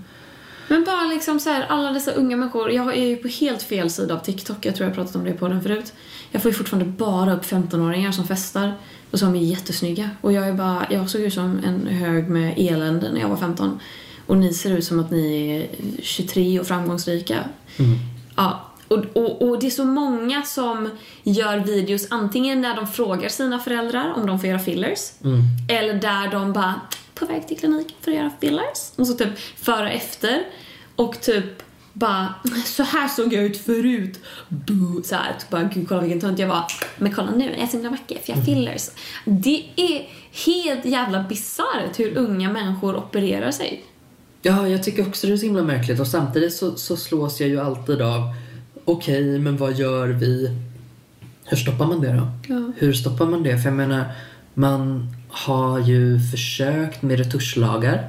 [0.68, 2.72] Men bara liksom så här, alla dessa unga människor.
[2.72, 4.66] Jag är ju på helt fel sida av TikTok.
[4.66, 5.94] Jag tror jag pratat om det på den förut.
[6.32, 8.74] Jag får ju fortfarande bara upp 15-åringar som festar.
[9.12, 10.10] Och som är jättesnygga.
[10.22, 13.38] Och jag är bara, jag såg ut som en hög med elände när jag var
[13.38, 13.80] 15.
[14.28, 15.68] Och ni ser ut som att ni är
[16.04, 17.44] 23 och framgångsrika.
[18.36, 20.90] Ja, och, och, och det är så många som
[21.24, 25.12] gör videos antingen när de frågar sina föräldrar om de får göra fillers.
[25.70, 26.82] Eller där de bara
[27.16, 28.92] på väg till kliniken för att göra fillers.
[28.96, 30.44] Och så typ före och efter.
[30.96, 32.34] Och typ bara
[32.66, 34.20] så här såg jag ut förut.
[34.50, 36.64] Boo, så här, typ bara gud kolla vilken tönt jag var.
[36.98, 38.90] Men kolla nu, jag är så himla vacker för jag har fillers.
[39.26, 40.10] Det är
[40.46, 43.84] helt jävla bisarrt hur unga människor opererar sig.
[44.42, 47.50] Ja, jag tycker också det är så himla märkligt och samtidigt så, så slås jag
[47.50, 48.22] ju alltid av
[48.86, 50.58] okej, men vad gör vi?
[51.46, 52.54] Hur stoppar man det då?
[52.54, 52.72] Ja.
[52.78, 53.58] Hur stoppar man det?
[53.58, 54.06] För jag menar,
[54.54, 58.08] man har ju försökt med retuschlagar.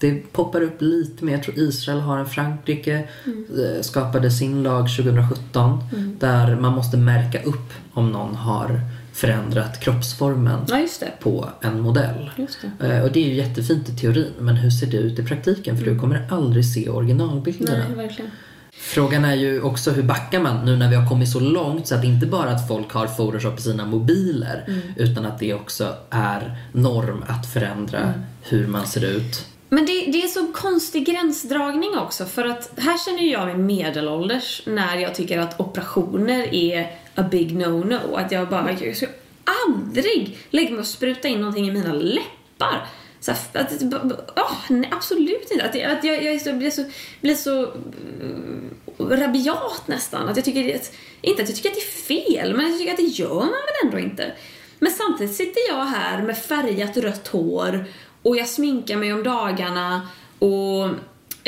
[0.00, 1.32] Det poppar upp lite mer.
[1.32, 2.26] Jag tror Israel har en.
[2.26, 5.78] Frankrike eh, skapade sin lag 2017
[6.18, 8.80] där man måste märka upp om någon har
[9.12, 10.86] förändrat kroppsformen Ja,
[11.22, 12.30] på en modell.
[12.36, 12.86] Just det.
[12.94, 15.78] Eh, Och det är ju jättefint i teorin, men hur ser det ut i praktiken?
[15.78, 17.84] För du kommer aldrig se originalbilderna.
[17.88, 18.30] Nej, verkligen.
[18.76, 21.94] Frågan är ju också hur backar man nu när vi har kommit så långt så
[21.94, 25.94] att det inte bara att folk har Photoshop i sina mobiler utan att det också
[26.10, 29.46] är norm att förändra hur man ser ut.
[29.68, 34.62] Men det, det är så konstig gränsdragning också för att här känner jag mig medelålders
[34.66, 38.16] när jag tycker att operationer är a big no-no.
[38.16, 39.06] Att jag bara, jag ska
[39.66, 42.86] aldrig lägga mig och spruta in någonting i mina läppar.
[43.24, 43.82] Så här, att,
[44.36, 45.64] oh, nej, absolut inte.
[45.64, 46.84] Att, att jag, jag jag blir så,
[47.20, 47.70] blir så uh,
[48.98, 50.28] rabiat nästan.
[50.28, 52.92] Att jag tycker att, inte att jag tycker att det är fel, men jag tycker
[52.92, 54.32] att det gör man väl ändå inte.
[54.78, 57.84] Men samtidigt sitter jag här med färgat rött hår
[58.22, 60.08] och jag sminkar mig om dagarna
[60.38, 60.84] och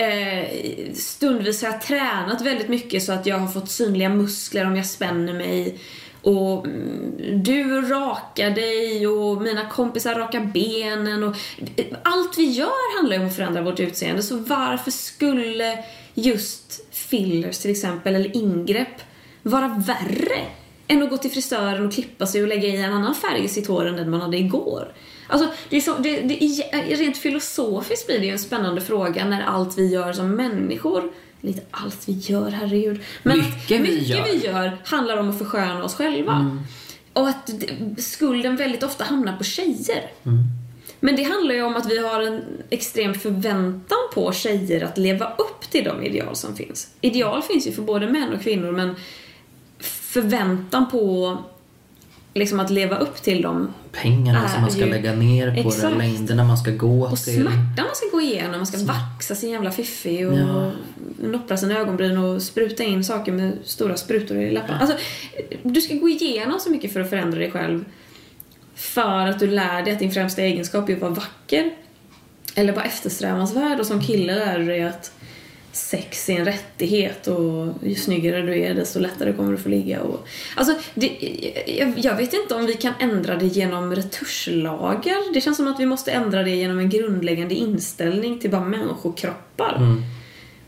[0.01, 0.47] eh,
[0.95, 4.87] stundvis har jag tränat väldigt mycket så att jag har fått synliga muskler om jag
[4.87, 5.81] spänner mig.
[6.27, 11.37] Och mm, du rakar dig och mina kompisar rakar benen och
[11.77, 15.85] eh, allt vi gör handlar ju om att förändra vårt utseende så varför skulle
[16.15, 19.03] just fillers till exempel eller ingrepp
[19.43, 20.41] vara värre
[20.89, 23.49] än att gå till frisören och klippa sig och lägga i en annan färg i
[23.49, 24.93] sitt hår än den man hade igår?
[25.29, 26.35] Alltså, det är så, det, det,
[26.97, 31.63] rent filosofiskt blir det ju en spännande fråga när allt vi gör som människor Lite
[31.71, 33.01] allt vi gör, herregud.
[33.23, 34.25] Men mycket, mycket vi, gör.
[34.25, 36.33] vi gör handlar om att försköna oss själva.
[36.33, 36.61] Mm.
[37.13, 37.51] Och att
[37.99, 40.11] skulden väldigt ofta hamnar på tjejer.
[40.25, 40.39] Mm.
[41.01, 45.33] Men det handlar ju om att vi har en extrem förväntan på tjejer att leva
[45.39, 46.91] upp till de ideal som finns.
[47.01, 48.95] Ideal finns ju för både män och kvinnor men
[49.79, 51.39] förväntan på
[52.39, 53.75] liksom att leva upp till dem.
[53.93, 55.83] Pengarna är som man ska ju- lägga ner på Exakt.
[55.93, 57.35] det, längderna man ska gå Och till.
[57.35, 60.71] smärta man ska gå igenom, man ska vaxa sin jävla fiffi och Ja.
[61.23, 64.79] noppra sina ögonbryn och spruta in saker med stora sprutor i läpparna.
[64.81, 64.97] Alltså,
[65.63, 67.85] du ska gå igenom så mycket för att förändra dig själv
[68.75, 71.71] för att du lär dig att din främsta egenskap är att vara vacker
[72.55, 75.13] eller vara eftersträvansvärd och som kille lär du dig att
[75.77, 80.03] sex är en rättighet och ju snyggare du är desto lättare kommer du få ligga
[80.03, 80.27] och...
[80.57, 81.07] Alltså, det,
[81.67, 85.35] jag, jag vet inte om vi kan ändra det genom returslagar.
[85.35, 89.97] Det känns som att vi måste ändra det genom en grundläggande inställning till bara människokroppar.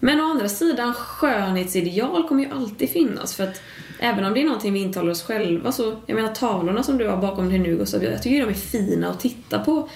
[0.00, 3.62] Men å andra sidan, skönhetsideal kommer ju alltid finnas för att
[3.98, 7.08] även om det är någonting vi intalar oss själva så, jag menar tavlorna som du
[7.08, 9.88] har bakom dig nu Gustav, jag tycker de är fina att titta på.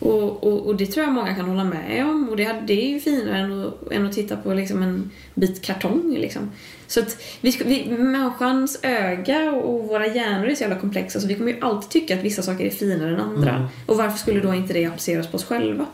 [0.00, 2.88] Och, och, och det tror jag många kan hålla med om och det, det är
[2.88, 6.50] ju finare än att, än att titta på liksom en bit kartong liksom.
[6.86, 11.34] Så att vi, vi, människans öga och våra hjärnor är så jävla komplexa så vi
[11.34, 13.68] kommer ju alltid tycka att vissa saker är finare än andra.
[13.86, 15.86] Och varför skulle då inte det appliceras på oss själva?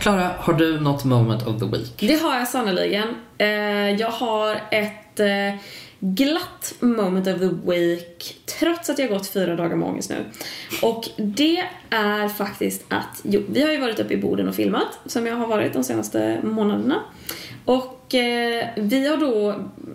[0.00, 1.94] Klara, har du något moment of the week?
[1.98, 3.08] Det har jag sannoliken.
[3.38, 3.48] Eh,
[3.90, 5.60] jag har ett eh,
[6.14, 10.24] glatt moment of the week trots att jag gått fyra dagar med ångest nu.
[10.82, 14.98] Och det är faktiskt att, jo, vi har ju varit uppe i Boden och filmat
[15.06, 17.02] som jag har varit de senaste månaderna.
[17.64, 19.54] Och eh, vi har då,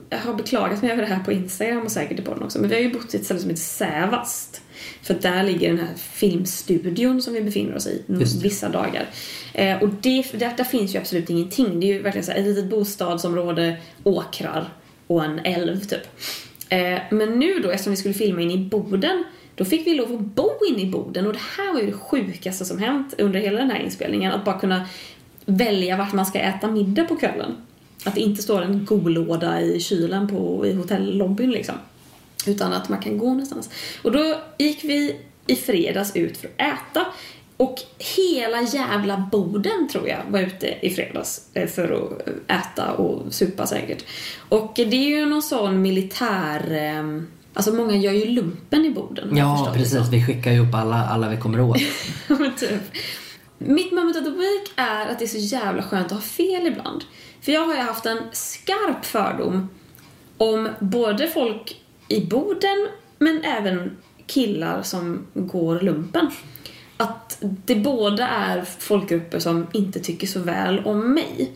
[0.10, 2.70] jag har beklagat mig över det här på Instagram och säkert i podden också, men
[2.70, 4.62] vi har ju bott i ett ställe som heter Sävast.
[5.02, 9.10] För där ligger den här filmstudion som vi befinner oss i Just vissa dagar.
[9.54, 11.80] Eh, och det, där, där finns ju absolut ingenting.
[11.80, 14.70] Det är ju verkligen så här, ett litet bostadsområde, åkrar
[15.16, 16.08] och en älv typ.
[16.70, 19.24] Eh, men nu då, eftersom vi skulle filma in i Boden,
[19.56, 21.98] då fick vi lov att bo in i Boden och det här var ju det
[21.98, 24.32] sjukaste som hänt under hela den här inspelningen.
[24.32, 24.88] Att bara kunna
[25.46, 27.56] välja vart man ska äta middag på kvällen.
[28.04, 31.76] Att det inte står en golåda i kylen på, i hotellobbyn liksom.
[32.48, 33.70] Utan att man kan gå någonstans.
[34.02, 35.16] Och då gick vi
[35.48, 37.06] i fredags ut för att äta.
[37.62, 37.76] Och
[38.18, 43.68] hela jävla Boden tror jag var ute i fredags eh, för att äta och supa
[43.68, 44.06] säkert.
[44.50, 46.72] Och det är ju någon sån militär...
[46.72, 48.90] eh, Alltså många gör ju lumpen i
[49.38, 49.98] jag Ja, precis.
[49.98, 50.10] som.
[50.12, 51.78] Vi skickar ju upp alla, alla vi kommer åt.
[52.60, 52.82] Typ.
[53.58, 56.68] Mitt moment of the week är att det är så jävla skönt att ha fel
[56.68, 57.04] ibland.
[57.42, 59.70] För jag har ju haft en skarp fördom
[60.38, 63.98] om både folk i Boden men även
[64.28, 66.32] killar som går lumpen.
[67.02, 71.52] Att det båda är folkgrupper som inte tycker så väl om mig.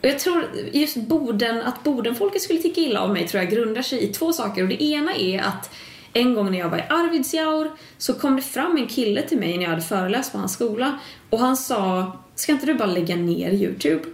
[0.00, 3.82] Och jag tror just Boden, att Bodenfolket skulle tycka illa om mig tror jag grundar
[3.82, 4.62] sig i två saker.
[4.62, 5.70] Och det ena är att
[6.12, 9.56] en gång när jag var i Arvidsjaur så kom det fram en kille till mig
[9.56, 10.98] när jag hade föreläst på hans skola
[11.30, 14.04] och han sa Ska inte du bara lägga ner Youtube?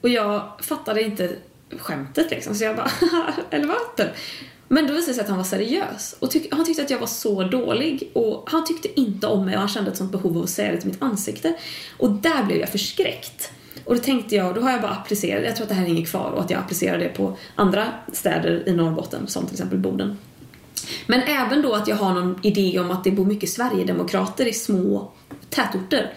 [0.00, 1.36] Och jag fattade inte
[1.78, 2.90] skämtet liksom så jag bara
[3.50, 4.10] eller vad?
[4.74, 6.98] Men då visade det sig att han var seriös och tyck- han tyckte att jag
[6.98, 10.36] var så dålig och han tyckte inte om mig och han kände ett sånt behov
[10.36, 11.54] av att säga det till mitt ansikte.
[11.98, 13.50] Och där blev jag förskräckt.
[13.84, 16.04] Och då tänkte jag, då har jag bara applicerat, jag tror att det här hänger
[16.04, 20.18] kvar och att jag applicerar det på andra städer i Norrbotten som till exempel Boden.
[21.06, 24.52] Men även då att jag har någon idé om att det bor mycket Sverigedemokrater i
[24.52, 25.12] små
[25.50, 26.12] tätorter.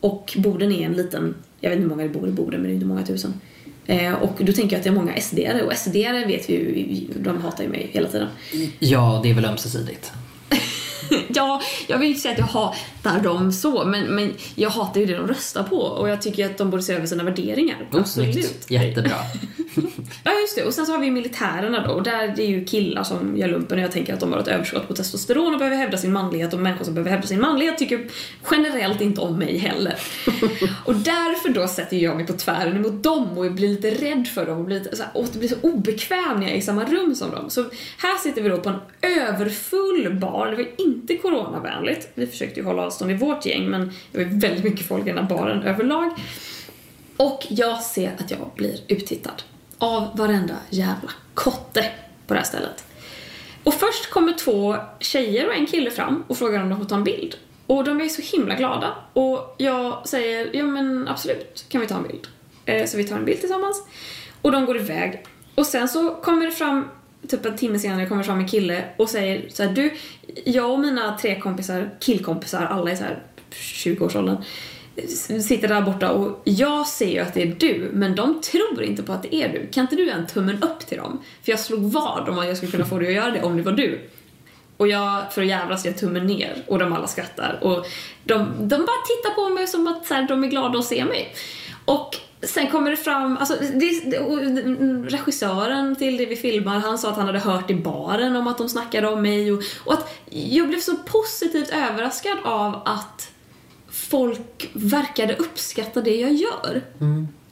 [0.00, 2.62] Och Boden är en liten, jag vet inte hur många det bor i Boden men
[2.62, 3.40] det är inte många tusen.
[3.86, 7.20] Eh, och då tänker jag att det är många SD-are och SD-are vet vi ju,
[7.20, 8.28] de hatar ju mig hela tiden.
[8.78, 10.12] Ja, det är väl ömsesidigt.
[11.28, 15.06] ja, jag vill inte säga att jag hatar dem så, men, men jag hatar ju
[15.06, 17.88] det de röstar på och jag tycker att de borde se över sina värderingar.
[17.92, 18.70] Oh, snyggt.
[18.70, 19.16] Jättebra.
[20.24, 20.64] Ja, just det.
[20.64, 23.48] Och sen så har vi militärerna då och där det är ju killar som gör
[23.48, 26.12] lumpen och jag tänker att de har ett överskott på testosteron och behöver hävda sin
[26.12, 28.08] manlighet och människor som behöver hävda sin manlighet tycker
[28.50, 29.94] generellt inte om mig heller.
[30.84, 34.46] och därför då sätter jag mig på tvären emot dem och blir lite rädd för
[34.46, 36.84] dem och blir, lite, så här, och blir så obekväm när jag är i samma
[36.84, 37.50] rum som dem.
[37.50, 37.62] Så
[37.98, 42.08] här sitter vi då på en överfull bar, det var inte coronavänligt.
[42.14, 45.08] Vi försökte ju hålla avstånd i vårt gäng men det var väldigt mycket folk i
[45.08, 46.10] den här baren överlag.
[47.16, 49.42] Och jag ser att jag blir uttittad
[49.78, 51.90] av varenda jävla kotte
[52.26, 52.84] på det här stället.
[53.64, 56.94] Och först kommer två tjejer och en kille fram och frågar om de får ta
[56.94, 57.36] en bild.
[57.66, 58.94] Och de är så himla glada.
[59.12, 62.26] Och jag säger, ja men absolut kan vi ta en bild.
[62.64, 63.82] Eh, så vi tar en bild tillsammans.
[64.42, 65.26] Och de går iväg.
[65.54, 66.88] Och sen så kommer det fram,
[67.28, 69.94] typ en timme senare kommer det fram en kille och säger så här, du,
[70.44, 74.36] jag och mina tre kompisar, killkompisar, alla är så här 20-årsåldern,
[75.42, 79.02] sitter där borta och jag ser ju att det är du, men de tror inte
[79.02, 79.66] på att det är du.
[79.66, 81.20] Kan inte du göra en tummen upp till dem?
[81.42, 83.56] För jag slog vad om att jag skulle kunna få dig att göra det om
[83.56, 84.08] det var du.
[84.76, 87.58] Och jag, för att jävlas, ger tummen ner och de alla skrattar.
[87.62, 87.86] Och
[88.24, 91.04] de, de bara tittar på mig som att så här, de är glada att se
[91.04, 91.34] mig.
[91.84, 94.18] Och sen kommer det fram, alltså det, det,
[95.16, 98.58] regissören till det vi filmar, han sa att han hade hört i baren om att
[98.58, 103.30] de snackade om mig och, och att jag blev så positivt överraskad av att
[103.96, 106.82] folk verkade uppskatta det jag gör.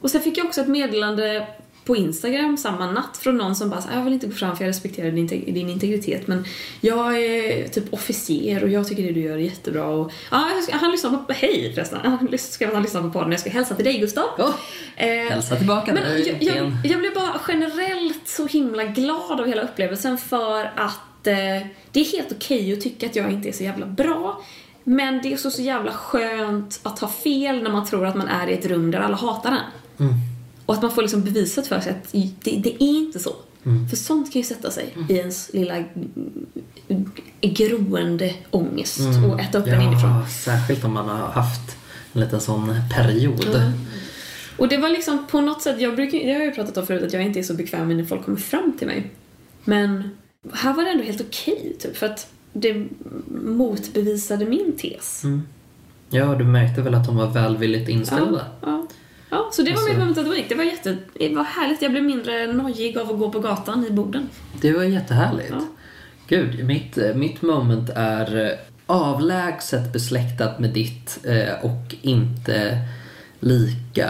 [0.01, 1.47] Och sen fick jag också ett meddelande
[1.85, 4.65] på Instagram samma natt från någon som bara sa, jag vill inte gå fram för
[4.65, 6.45] jag respekterar din, din integritet men
[6.81, 10.91] jag är typ officer och jag tycker det du gör är jättebra och ja, han
[10.91, 13.85] lyssnar på, hej förresten, han skrev att han lyssnar på podden jag ska hälsa till
[13.85, 14.25] dig Gustav.
[14.39, 14.55] Ja,
[14.97, 15.95] Eh, hälsa tillbaka.
[15.95, 21.27] men jag, jag, jag blev bara generellt så himla glad av hela upplevelsen för att
[21.27, 24.43] eh, det är helt okej att tycka att jag inte är så jävla bra.
[24.85, 28.29] Men det är så, så jävla skönt att ha fel när man tror att man
[28.29, 30.15] är i ett rum där alla hatar en.
[30.67, 33.33] Och att man får liksom bevisat för sig att det, det är inte så.
[33.91, 37.11] För sånt kan ju sätta sig i ens lilla mm,
[37.41, 40.11] groende ångest och äta upp en inifrån.
[40.11, 41.77] Ja, särskilt om man har haft
[42.13, 43.73] en liten sån period.
[44.57, 47.03] Och det var liksom på något sätt, jag, brukar, jag har ju pratat om förut
[47.03, 49.11] att jag inte är så bekväm med när folk kommer fram till mig.
[49.65, 50.11] Men
[50.53, 52.87] här var det ändå helt okej, typ, för att det
[53.45, 55.23] motbevisade min tes.
[56.11, 58.47] Ja, du märkte väl att de var välvilligt inställda?
[58.61, 58.87] Ja, ja.
[59.31, 60.49] ja, så det var Alltså- mitt moment of the week.
[60.49, 61.83] Det var, jätte, det var härligt.
[61.83, 64.29] Jag blev mindre nojig av att gå på gatan i Boden.
[64.61, 65.51] Det var jättehärligt.
[65.51, 65.61] Ja.
[66.29, 72.79] Gud, mitt, eh, mitt moment är eh, avlägset besläktat med ditt eh, och inte
[73.45, 74.09] lika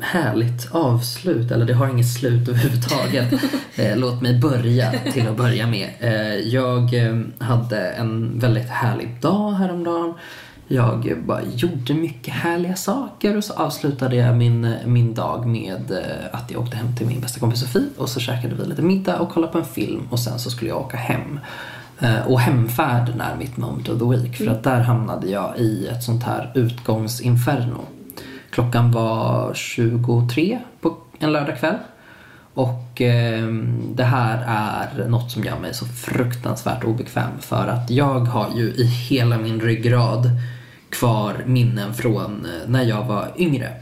[0.00, 1.50] härligt avslut.
[1.50, 3.32] Eller det har inget slut överhuvudtaget.
[3.76, 5.88] Eh, Låt mig börja till att börja med.
[6.00, 10.14] Eh, Jag eh, hade en väldigt härlig dag häromdagen.
[10.68, 15.92] Jag bara gjorde mycket härliga saker och så avslutade jag min, min dag med
[16.32, 19.18] att jag åkte hem till min bästa kompis Sofie och så käkade vi lite middag
[19.20, 21.40] och kollade på en film och sen så skulle jag åka hem.
[22.26, 26.02] Och hemfärden är mitt moment of the week för att där hamnade jag i ett
[26.02, 27.84] sånt här utgångsinferno.
[28.52, 31.76] Klockan var 23 på en lördagkväll.
[32.54, 33.46] Och eh,
[33.94, 38.74] det här är något som gör mig så fruktansvärt obekväm för att jag har ju
[38.74, 40.30] i hela min ryggrad
[40.90, 43.72] kvar minnen från eh, när jag var yngre.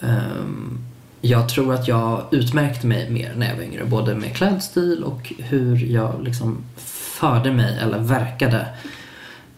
[0.00, 0.78] Ehm,
[1.20, 5.32] jag tror att jag utmärkte mig mer när jag var yngre, både med klädstil och
[5.38, 8.66] hur jag liksom förde mig eller verkade.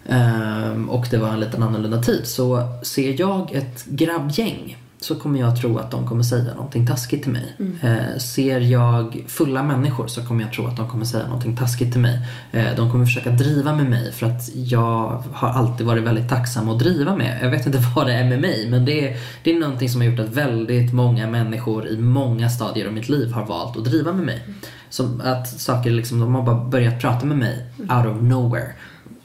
[0.08, 2.20] Ehm, och det var en liten annorlunda tid.
[2.24, 7.22] Så ser jag ett grabbgäng så kommer jag tro att de kommer säga någonting taskigt
[7.22, 7.56] till mig.
[7.82, 11.92] Eh, ser jag fulla människor så kommer jag tro att de kommer säga någonting taskigt
[11.92, 12.18] till mig.
[12.52, 16.68] Eh, de kommer försöka driva med mig för att jag har alltid varit väldigt tacksam
[16.68, 17.38] att driva med.
[17.42, 20.00] Jag vet inte vad det är med mig men det är, det är någonting som
[20.00, 23.84] har gjort att väldigt många människor i många stadier av mitt liv har valt att
[23.84, 24.42] driva med mig.
[24.90, 28.72] Som att saker liksom, de har bara börjat prata med mig out of nowhere.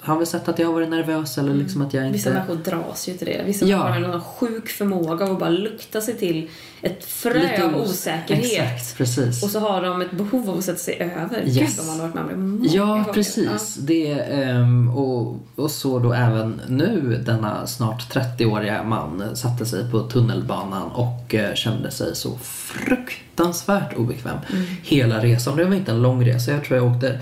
[0.09, 2.17] Har vi sett att jag har varit nervös eller liksom att jag inte...
[2.17, 3.41] Vissa människor dras ju till det.
[3.45, 3.77] Vissa Ja.
[3.77, 6.49] har en sjuk förmåga av att bara lukta sig till
[6.81, 8.45] ett frö Lite av os- osäkerhet.
[8.75, 9.43] Exakt, precis.
[9.43, 11.43] Och så har de ett behov av att sätta sig över.
[11.47, 11.77] Yes.
[11.77, 13.03] Gud man har varit med om det Ja, gånger.
[13.13, 13.75] precis.
[13.75, 19.99] Det, ehm, och, och så då även nu denna snart 30-åriga man satte sig på
[19.99, 24.37] tunnelbanan och eh, kände sig så fruktansvärt obekväm
[24.83, 25.57] hela resan.
[25.57, 26.51] Det var inte en lång resa.
[26.51, 27.19] Jag tror jag åkte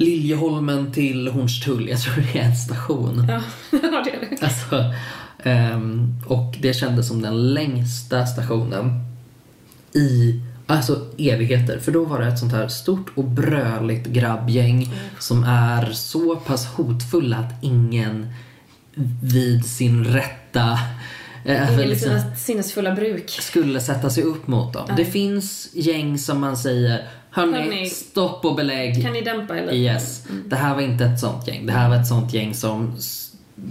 [0.00, 1.88] Liljeholmen till Hornstull.
[1.88, 3.26] Jag tror det är en station.
[3.70, 4.42] Ja, det är det.
[4.44, 4.94] Alltså,
[5.42, 9.04] ehm, och det kändes som den längsta stationen
[9.94, 11.78] i Alltså evigheter.
[11.78, 16.66] För då var det ett sånt här stort och bröligt grabbgäng som är så pass
[16.66, 18.32] hotfulla att ingen
[19.22, 20.78] vid sin rätta
[21.44, 23.30] eh, Ingen liksom, liksom sinnesfulla bruk.
[23.30, 24.88] skulle sätta sig upp mot dem.
[24.96, 29.02] Det finns gäng som man säger Hörni, Hörni, stopp och belägg.
[29.02, 29.76] Kan ni dämpa er lite?
[29.76, 30.24] Yes.
[30.46, 31.66] Det här var inte ett sånt gäng.
[31.66, 32.96] Det här var ett sånt gäng som,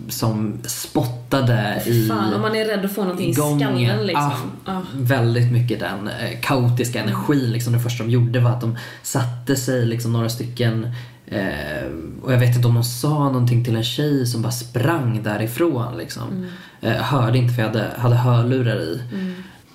[0.10, 4.32] som spottade i Fan, om man är rädd att få någonting i skallen liksom.
[4.66, 4.82] Ah, Ah.
[4.96, 7.52] Väldigt mycket den eh, kaotiska energin.
[7.52, 10.92] Liksom, det första de gjorde var att de satte sig liksom, några stycken
[11.28, 11.90] eh,
[12.22, 15.98] och jag vet inte om de sa någonting till en tjej som bara sprang därifrån.
[15.98, 16.28] Liksom.
[16.32, 16.50] Mm.
[16.82, 19.02] Eh, hörde inte för jag hade, hade hörlurar i.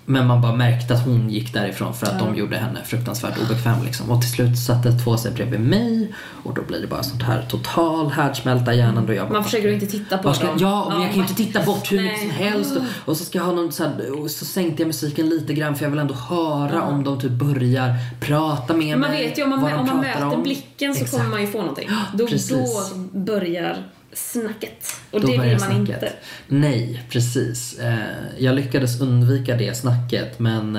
[0.06, 3.84] Men man bara märkte att hon gick därifrån för att de gjorde henne fruktansvärt obekväm.
[3.84, 4.10] Liksom.
[4.10, 7.42] Och till slut satte två sig bredvid mig och då blir det bara sånt här
[7.48, 9.06] total härdsmälta i hjärnan.
[9.08, 10.56] Jag bara, Man försöker att inte titta på ska, dem.
[10.60, 12.04] Ja, men jag kan ju inte titta bort hur Nej.
[12.04, 12.76] mycket som helst.
[12.76, 15.54] Och, och så ska jag ha någon så här, och så sänkte jag musiken lite
[15.54, 19.26] grann för jag vill ändå höra om de typ börjar prata med Man mig.
[19.28, 20.42] vet ju om man, om man möter om.
[20.42, 21.22] blicken så Exakt.
[21.22, 21.88] kommer man ju få någonting.
[22.14, 22.50] Då, precis.
[22.50, 23.76] då börjar
[24.14, 24.94] snacket.
[25.10, 25.78] Och Då det vill man snacket.
[25.80, 26.12] inte.
[26.48, 27.78] Nej, precis.
[27.78, 27.94] Eh,
[28.38, 30.76] jag lyckades undvika det snacket men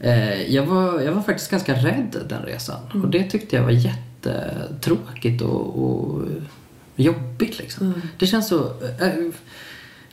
[0.00, 2.80] eh, jag, var, jag var faktiskt ganska rädd den resan.
[2.90, 3.04] Mm.
[3.04, 6.22] Och det tyckte jag var jättetråkigt och, och
[6.96, 7.86] jobbigt liksom.
[7.86, 8.00] Mm.
[8.18, 8.64] Det känns så...
[9.00, 9.30] Eh,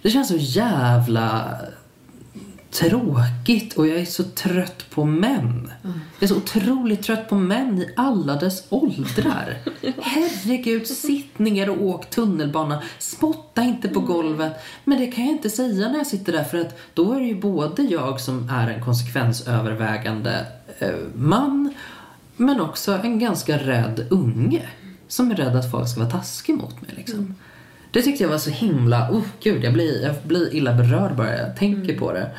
[0.01, 1.57] det känns så jävla
[2.72, 5.72] tråkigt och jag är så trött på män.
[5.84, 9.57] Jag är så otroligt trött på män i alla dess åldrar.
[10.01, 12.84] Herregud, sitt ner och åk tunnelbana.
[12.99, 14.53] Spotta inte på golvet.
[14.84, 17.26] Men det kan jag inte säga när jag sitter där för att då är det
[17.26, 20.45] ju både jag som är en konsekvensövervägande
[20.80, 21.74] eh, man
[22.38, 24.70] men också en ganska rädd unge
[25.07, 26.91] som är rädd att folk ska vara taskiga mot mig.
[26.95, 27.36] Liksom.
[27.91, 29.11] Det tyckte jag var så himla...
[29.11, 32.32] Oh, gud, jag blir, jag blir illa berörd bara jag tänker på det.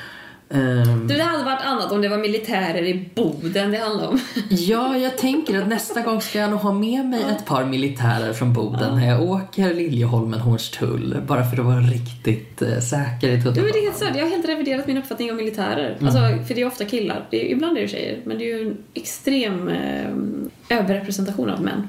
[0.51, 4.18] Du, det hade varit annat om det var militärer i Boden det handlade om.
[4.51, 8.32] Ja, jag tänker att nästa gång ska jag nog ha med mig ett par militärer
[8.32, 11.16] från Boden när jag åker Liljeholmen Hornstull.
[11.26, 13.84] Bara för att vara riktigt eh, säker i Du, men det är tunnelbanan.
[13.84, 14.16] helt sant.
[14.16, 15.96] Jag har helt reviderat min uppfattning om militärer.
[16.01, 16.05] Mm.
[16.07, 17.26] Alltså, för det är ofta killar.
[17.30, 18.18] Det är, ibland är det tjejer.
[18.24, 21.88] Men det är ju en extrem eh, överrepresentation av män.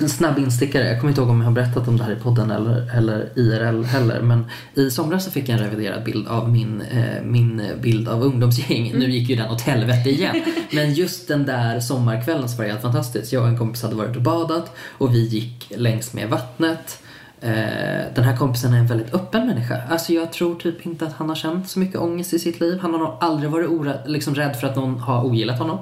[0.00, 0.88] En snabb instickare.
[0.88, 3.28] Jag kommer inte ihåg om jag har berättat om det här i podden eller, eller
[3.34, 4.20] IRL heller.
[4.20, 4.44] Men
[4.74, 8.92] i somras så fick jag en reviderad bild av min, eh, min bild av ungdomsgäng.
[8.98, 10.42] Nu gick ju den åt helvete igen.
[10.70, 13.32] Men just den där sommarkvällen så var det helt fantastiskt.
[13.32, 16.98] Jag och en kompis hade varit och badat och vi gick längs med vattnet.
[17.42, 19.82] Eh, den här kompisen är en väldigt öppen människa.
[19.90, 22.78] Alltså jag tror typ inte att han har känt så mycket ångest i sitt liv.
[22.82, 25.78] Han har nog aldrig varit orädd, liksom rädd för att någon har ogillat honom.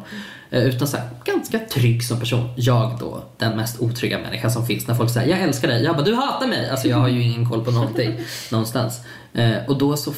[0.51, 2.49] Eh, utan så här, ganska trygg som person.
[2.57, 4.87] Jag då, den mest otrygga människan som finns.
[4.87, 5.85] När folk säger jag älskar dig.
[5.85, 6.71] Jag bara du hatar mig.
[6.71, 8.21] Alltså jag har ju ingen koll på någonting
[8.53, 9.01] någonstans.
[9.33, 10.13] Eh, och då så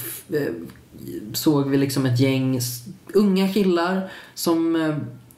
[1.33, 2.61] såg vi liksom ett gäng
[3.15, 4.77] unga killar som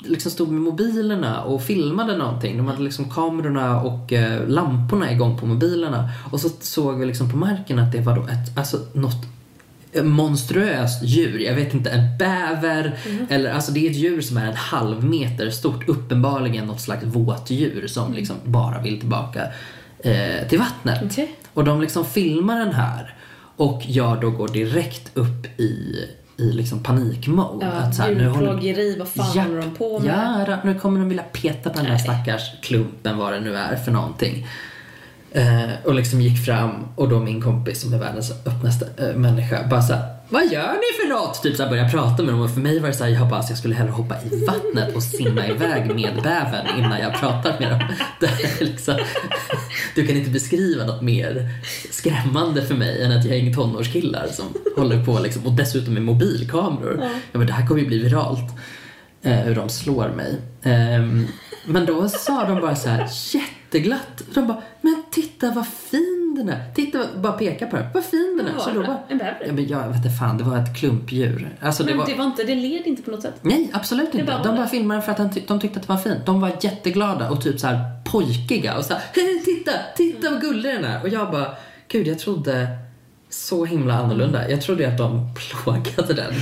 [0.04, 2.56] liksom stod med mobilerna och filmade någonting.
[2.56, 6.10] De hade liksom kamerorna och eh, lamporna igång på mobilerna.
[6.30, 9.26] Och så såg vi liksom på marken att det var då ett, alltså något
[10.02, 11.38] monstruöst djur.
[11.38, 12.98] Jag vet inte, en bäver
[13.28, 15.88] eller alltså det är ett djur som är en halv meter stort.
[15.88, 19.42] Uppenbarligen något slags våtdjur som liksom bara vill tillbaka
[19.98, 21.02] eh, till vattnet.
[21.04, 21.36] Okej.
[21.54, 23.14] Och de liksom filmar den här
[23.56, 26.04] och jag då går direkt upp i,
[26.36, 27.66] i liksom panikmode.
[27.66, 30.08] Ja, Att så här, nu håller- vad fan Ja, håller de på med?
[30.48, 33.76] Ja, nu kommer de vilja peta på den här stackars klumpen, vad det nu är
[33.76, 34.46] för någonting.
[35.32, 39.66] Eh, och liksom gick fram och då min kompis som är världens öppnaste eh, människa
[39.70, 41.42] bara såhär Vad gör ni för något?
[41.42, 43.52] Typ såhär började prata med dem och för mig var det såhär jag bara alltså,
[43.52, 47.70] jag skulle hellre hoppa i vattnet och simma iväg med bävern innan jag pratar med
[47.70, 47.80] dem.
[48.20, 48.98] Det är liksom,
[49.94, 51.50] du kan inte beskriva något mer
[51.90, 57.08] skrämmande för mig än ett gäng tonårskillar som håller på liksom, och dessutom med mobilkameror.
[57.32, 58.50] Jag bara, det här kommer ju bli viralt
[59.22, 60.40] eh, hur de slår mig.
[60.62, 61.26] Ehm,
[61.64, 64.22] men då sa de bara så här jätteglatt.
[64.34, 66.72] De bara, men titta vad fin den är.
[66.74, 67.86] Titta, bara peka på den.
[67.94, 68.58] Vad fin den är.
[68.60, 68.86] Så då det?
[68.86, 69.42] bara, En bäver?
[69.46, 71.56] Ja, men jag vet inte fan, det var ett klumpdjur.
[71.60, 72.06] Alltså, det Men var...
[72.06, 73.34] det var inte, det led inte på något sätt.
[73.42, 74.26] Nej, absolut inte.
[74.26, 74.68] bara de bara det.
[74.68, 75.18] filmade för att
[75.48, 76.26] de tyckte att det var fint.
[76.26, 80.40] De var jätteglada och typ så här pojkiga och så här, "Hej, titta, titta vad
[80.40, 81.02] gullig den är.
[81.02, 81.46] Och jag bara,
[81.88, 82.66] gud jag trodde
[83.30, 84.50] så himla annorlunda.
[84.50, 86.32] Jag trodde att de plågade den.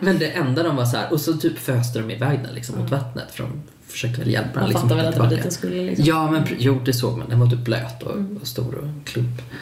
[0.00, 2.78] Men det enda de var så här, och så typ föste de iväg den liksom
[2.78, 3.62] mot vattnet de
[3.92, 4.60] försökte väl hjälpa den.
[4.60, 6.04] Man liksom, fattar väl att det var den skulle liksom.
[6.06, 7.28] Ja, men jo det såg man.
[7.28, 9.42] Den var typ blöt och, och stor och klump.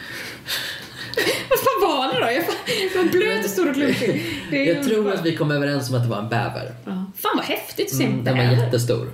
[1.49, 2.31] Vad var det då?
[2.31, 4.23] Jag var blöt och stor och klumpig.
[4.51, 5.19] Jag tror underbart.
[5.19, 6.73] att vi kom överens om att det var en bäver.
[6.85, 6.91] Ja.
[7.17, 9.07] Fan vad häftigt att se en Mm, den var jättestor.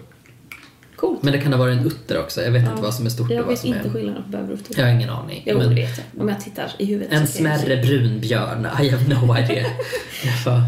[0.96, 1.24] Coolt.
[1.24, 2.42] Men det kan ha varit en utter också.
[2.42, 3.92] Jag vet inte vad som är stort och Jag vad vet som inte är...
[3.92, 4.80] skillnaden på bäver och utter.
[4.80, 5.44] Jag har ingen aning.
[5.46, 6.22] Jo, men det vet jag.
[6.22, 8.68] Om jag tittar i huvudet en jag smärre brunbjörn.
[8.82, 9.66] I have no idea.
[10.24, 10.64] Jag bara...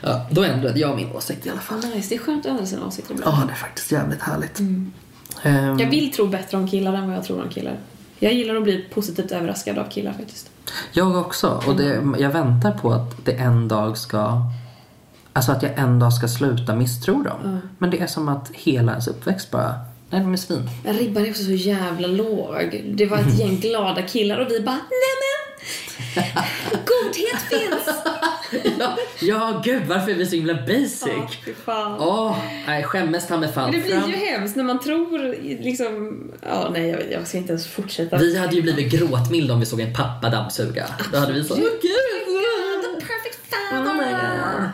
[0.00, 1.78] Ja, då ändrade jag min åsikt i alla fall.
[1.78, 3.36] Nice, det är skönt att ändra sina åsikter ibland.
[3.38, 4.58] Ja, det är faktiskt jävligt härligt.
[5.42, 7.76] Ehm, Jag vill tro bättre om killar än vad jag tror om killar.
[8.18, 10.50] Jag gillar att bli positivt överraskad av killar faktiskt.
[10.92, 11.62] Jag också.
[11.66, 14.42] Och det, jag väntar på att det en dag ska...
[15.32, 17.60] Alltså att jag en dag ska sluta misstro dem.
[17.78, 19.74] Men det är som att hela ens uppväxt bara...
[20.10, 20.70] Nej, de är svin.
[20.84, 22.84] Men ribban är också så jävla låg.
[22.94, 25.64] Det var ett gäng glada killar och vi bara nämen!
[26.70, 27.96] Godhet finns!
[28.78, 31.06] Ja, ja, gud varför är vi så himla basic?
[31.06, 32.00] Ja, fy fan.
[32.00, 32.36] Åh,
[32.66, 35.18] nej skämmes ta mig fan Men det blir ju hemskt när man tror
[35.62, 36.22] liksom...
[36.42, 38.16] Ja, nej, jag, jag ska inte ens fortsätta.
[38.16, 40.86] Vi hade ju blivit gråtmilda om vi såg en pappa dammsuga.
[41.12, 41.54] Då hade vi så...
[41.54, 43.00] Åh, gud!
[43.00, 43.40] The perfect
[43.72, 44.68] Oh my God.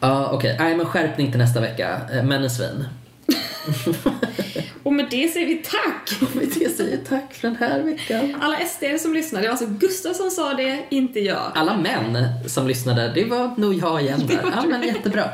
[0.00, 0.56] Ja, okej.
[0.58, 2.00] Nej, men skärpning till nästa vecka.
[2.12, 2.84] Eh, Män är svin.
[4.88, 6.32] Och med det säger vi tack!
[6.34, 8.34] Vi det säger tack för den här veckan.
[8.40, 11.52] Alla SD som lyssnade, det var alltså Gustav som sa det, inte jag.
[11.54, 14.40] Alla män som lyssnade, det var nog jag igen där.
[14.56, 15.24] Ja, men jättebra.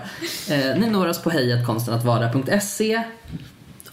[0.50, 3.02] Eh, ni når oss på hejatkonstenattvara.se.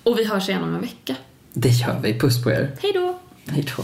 [0.03, 1.15] Och vi hörs igen om en vecka.
[1.53, 2.19] Det gör vi.
[2.19, 2.71] Puss på er.
[2.81, 3.19] Hej då!
[3.47, 3.83] Hej då.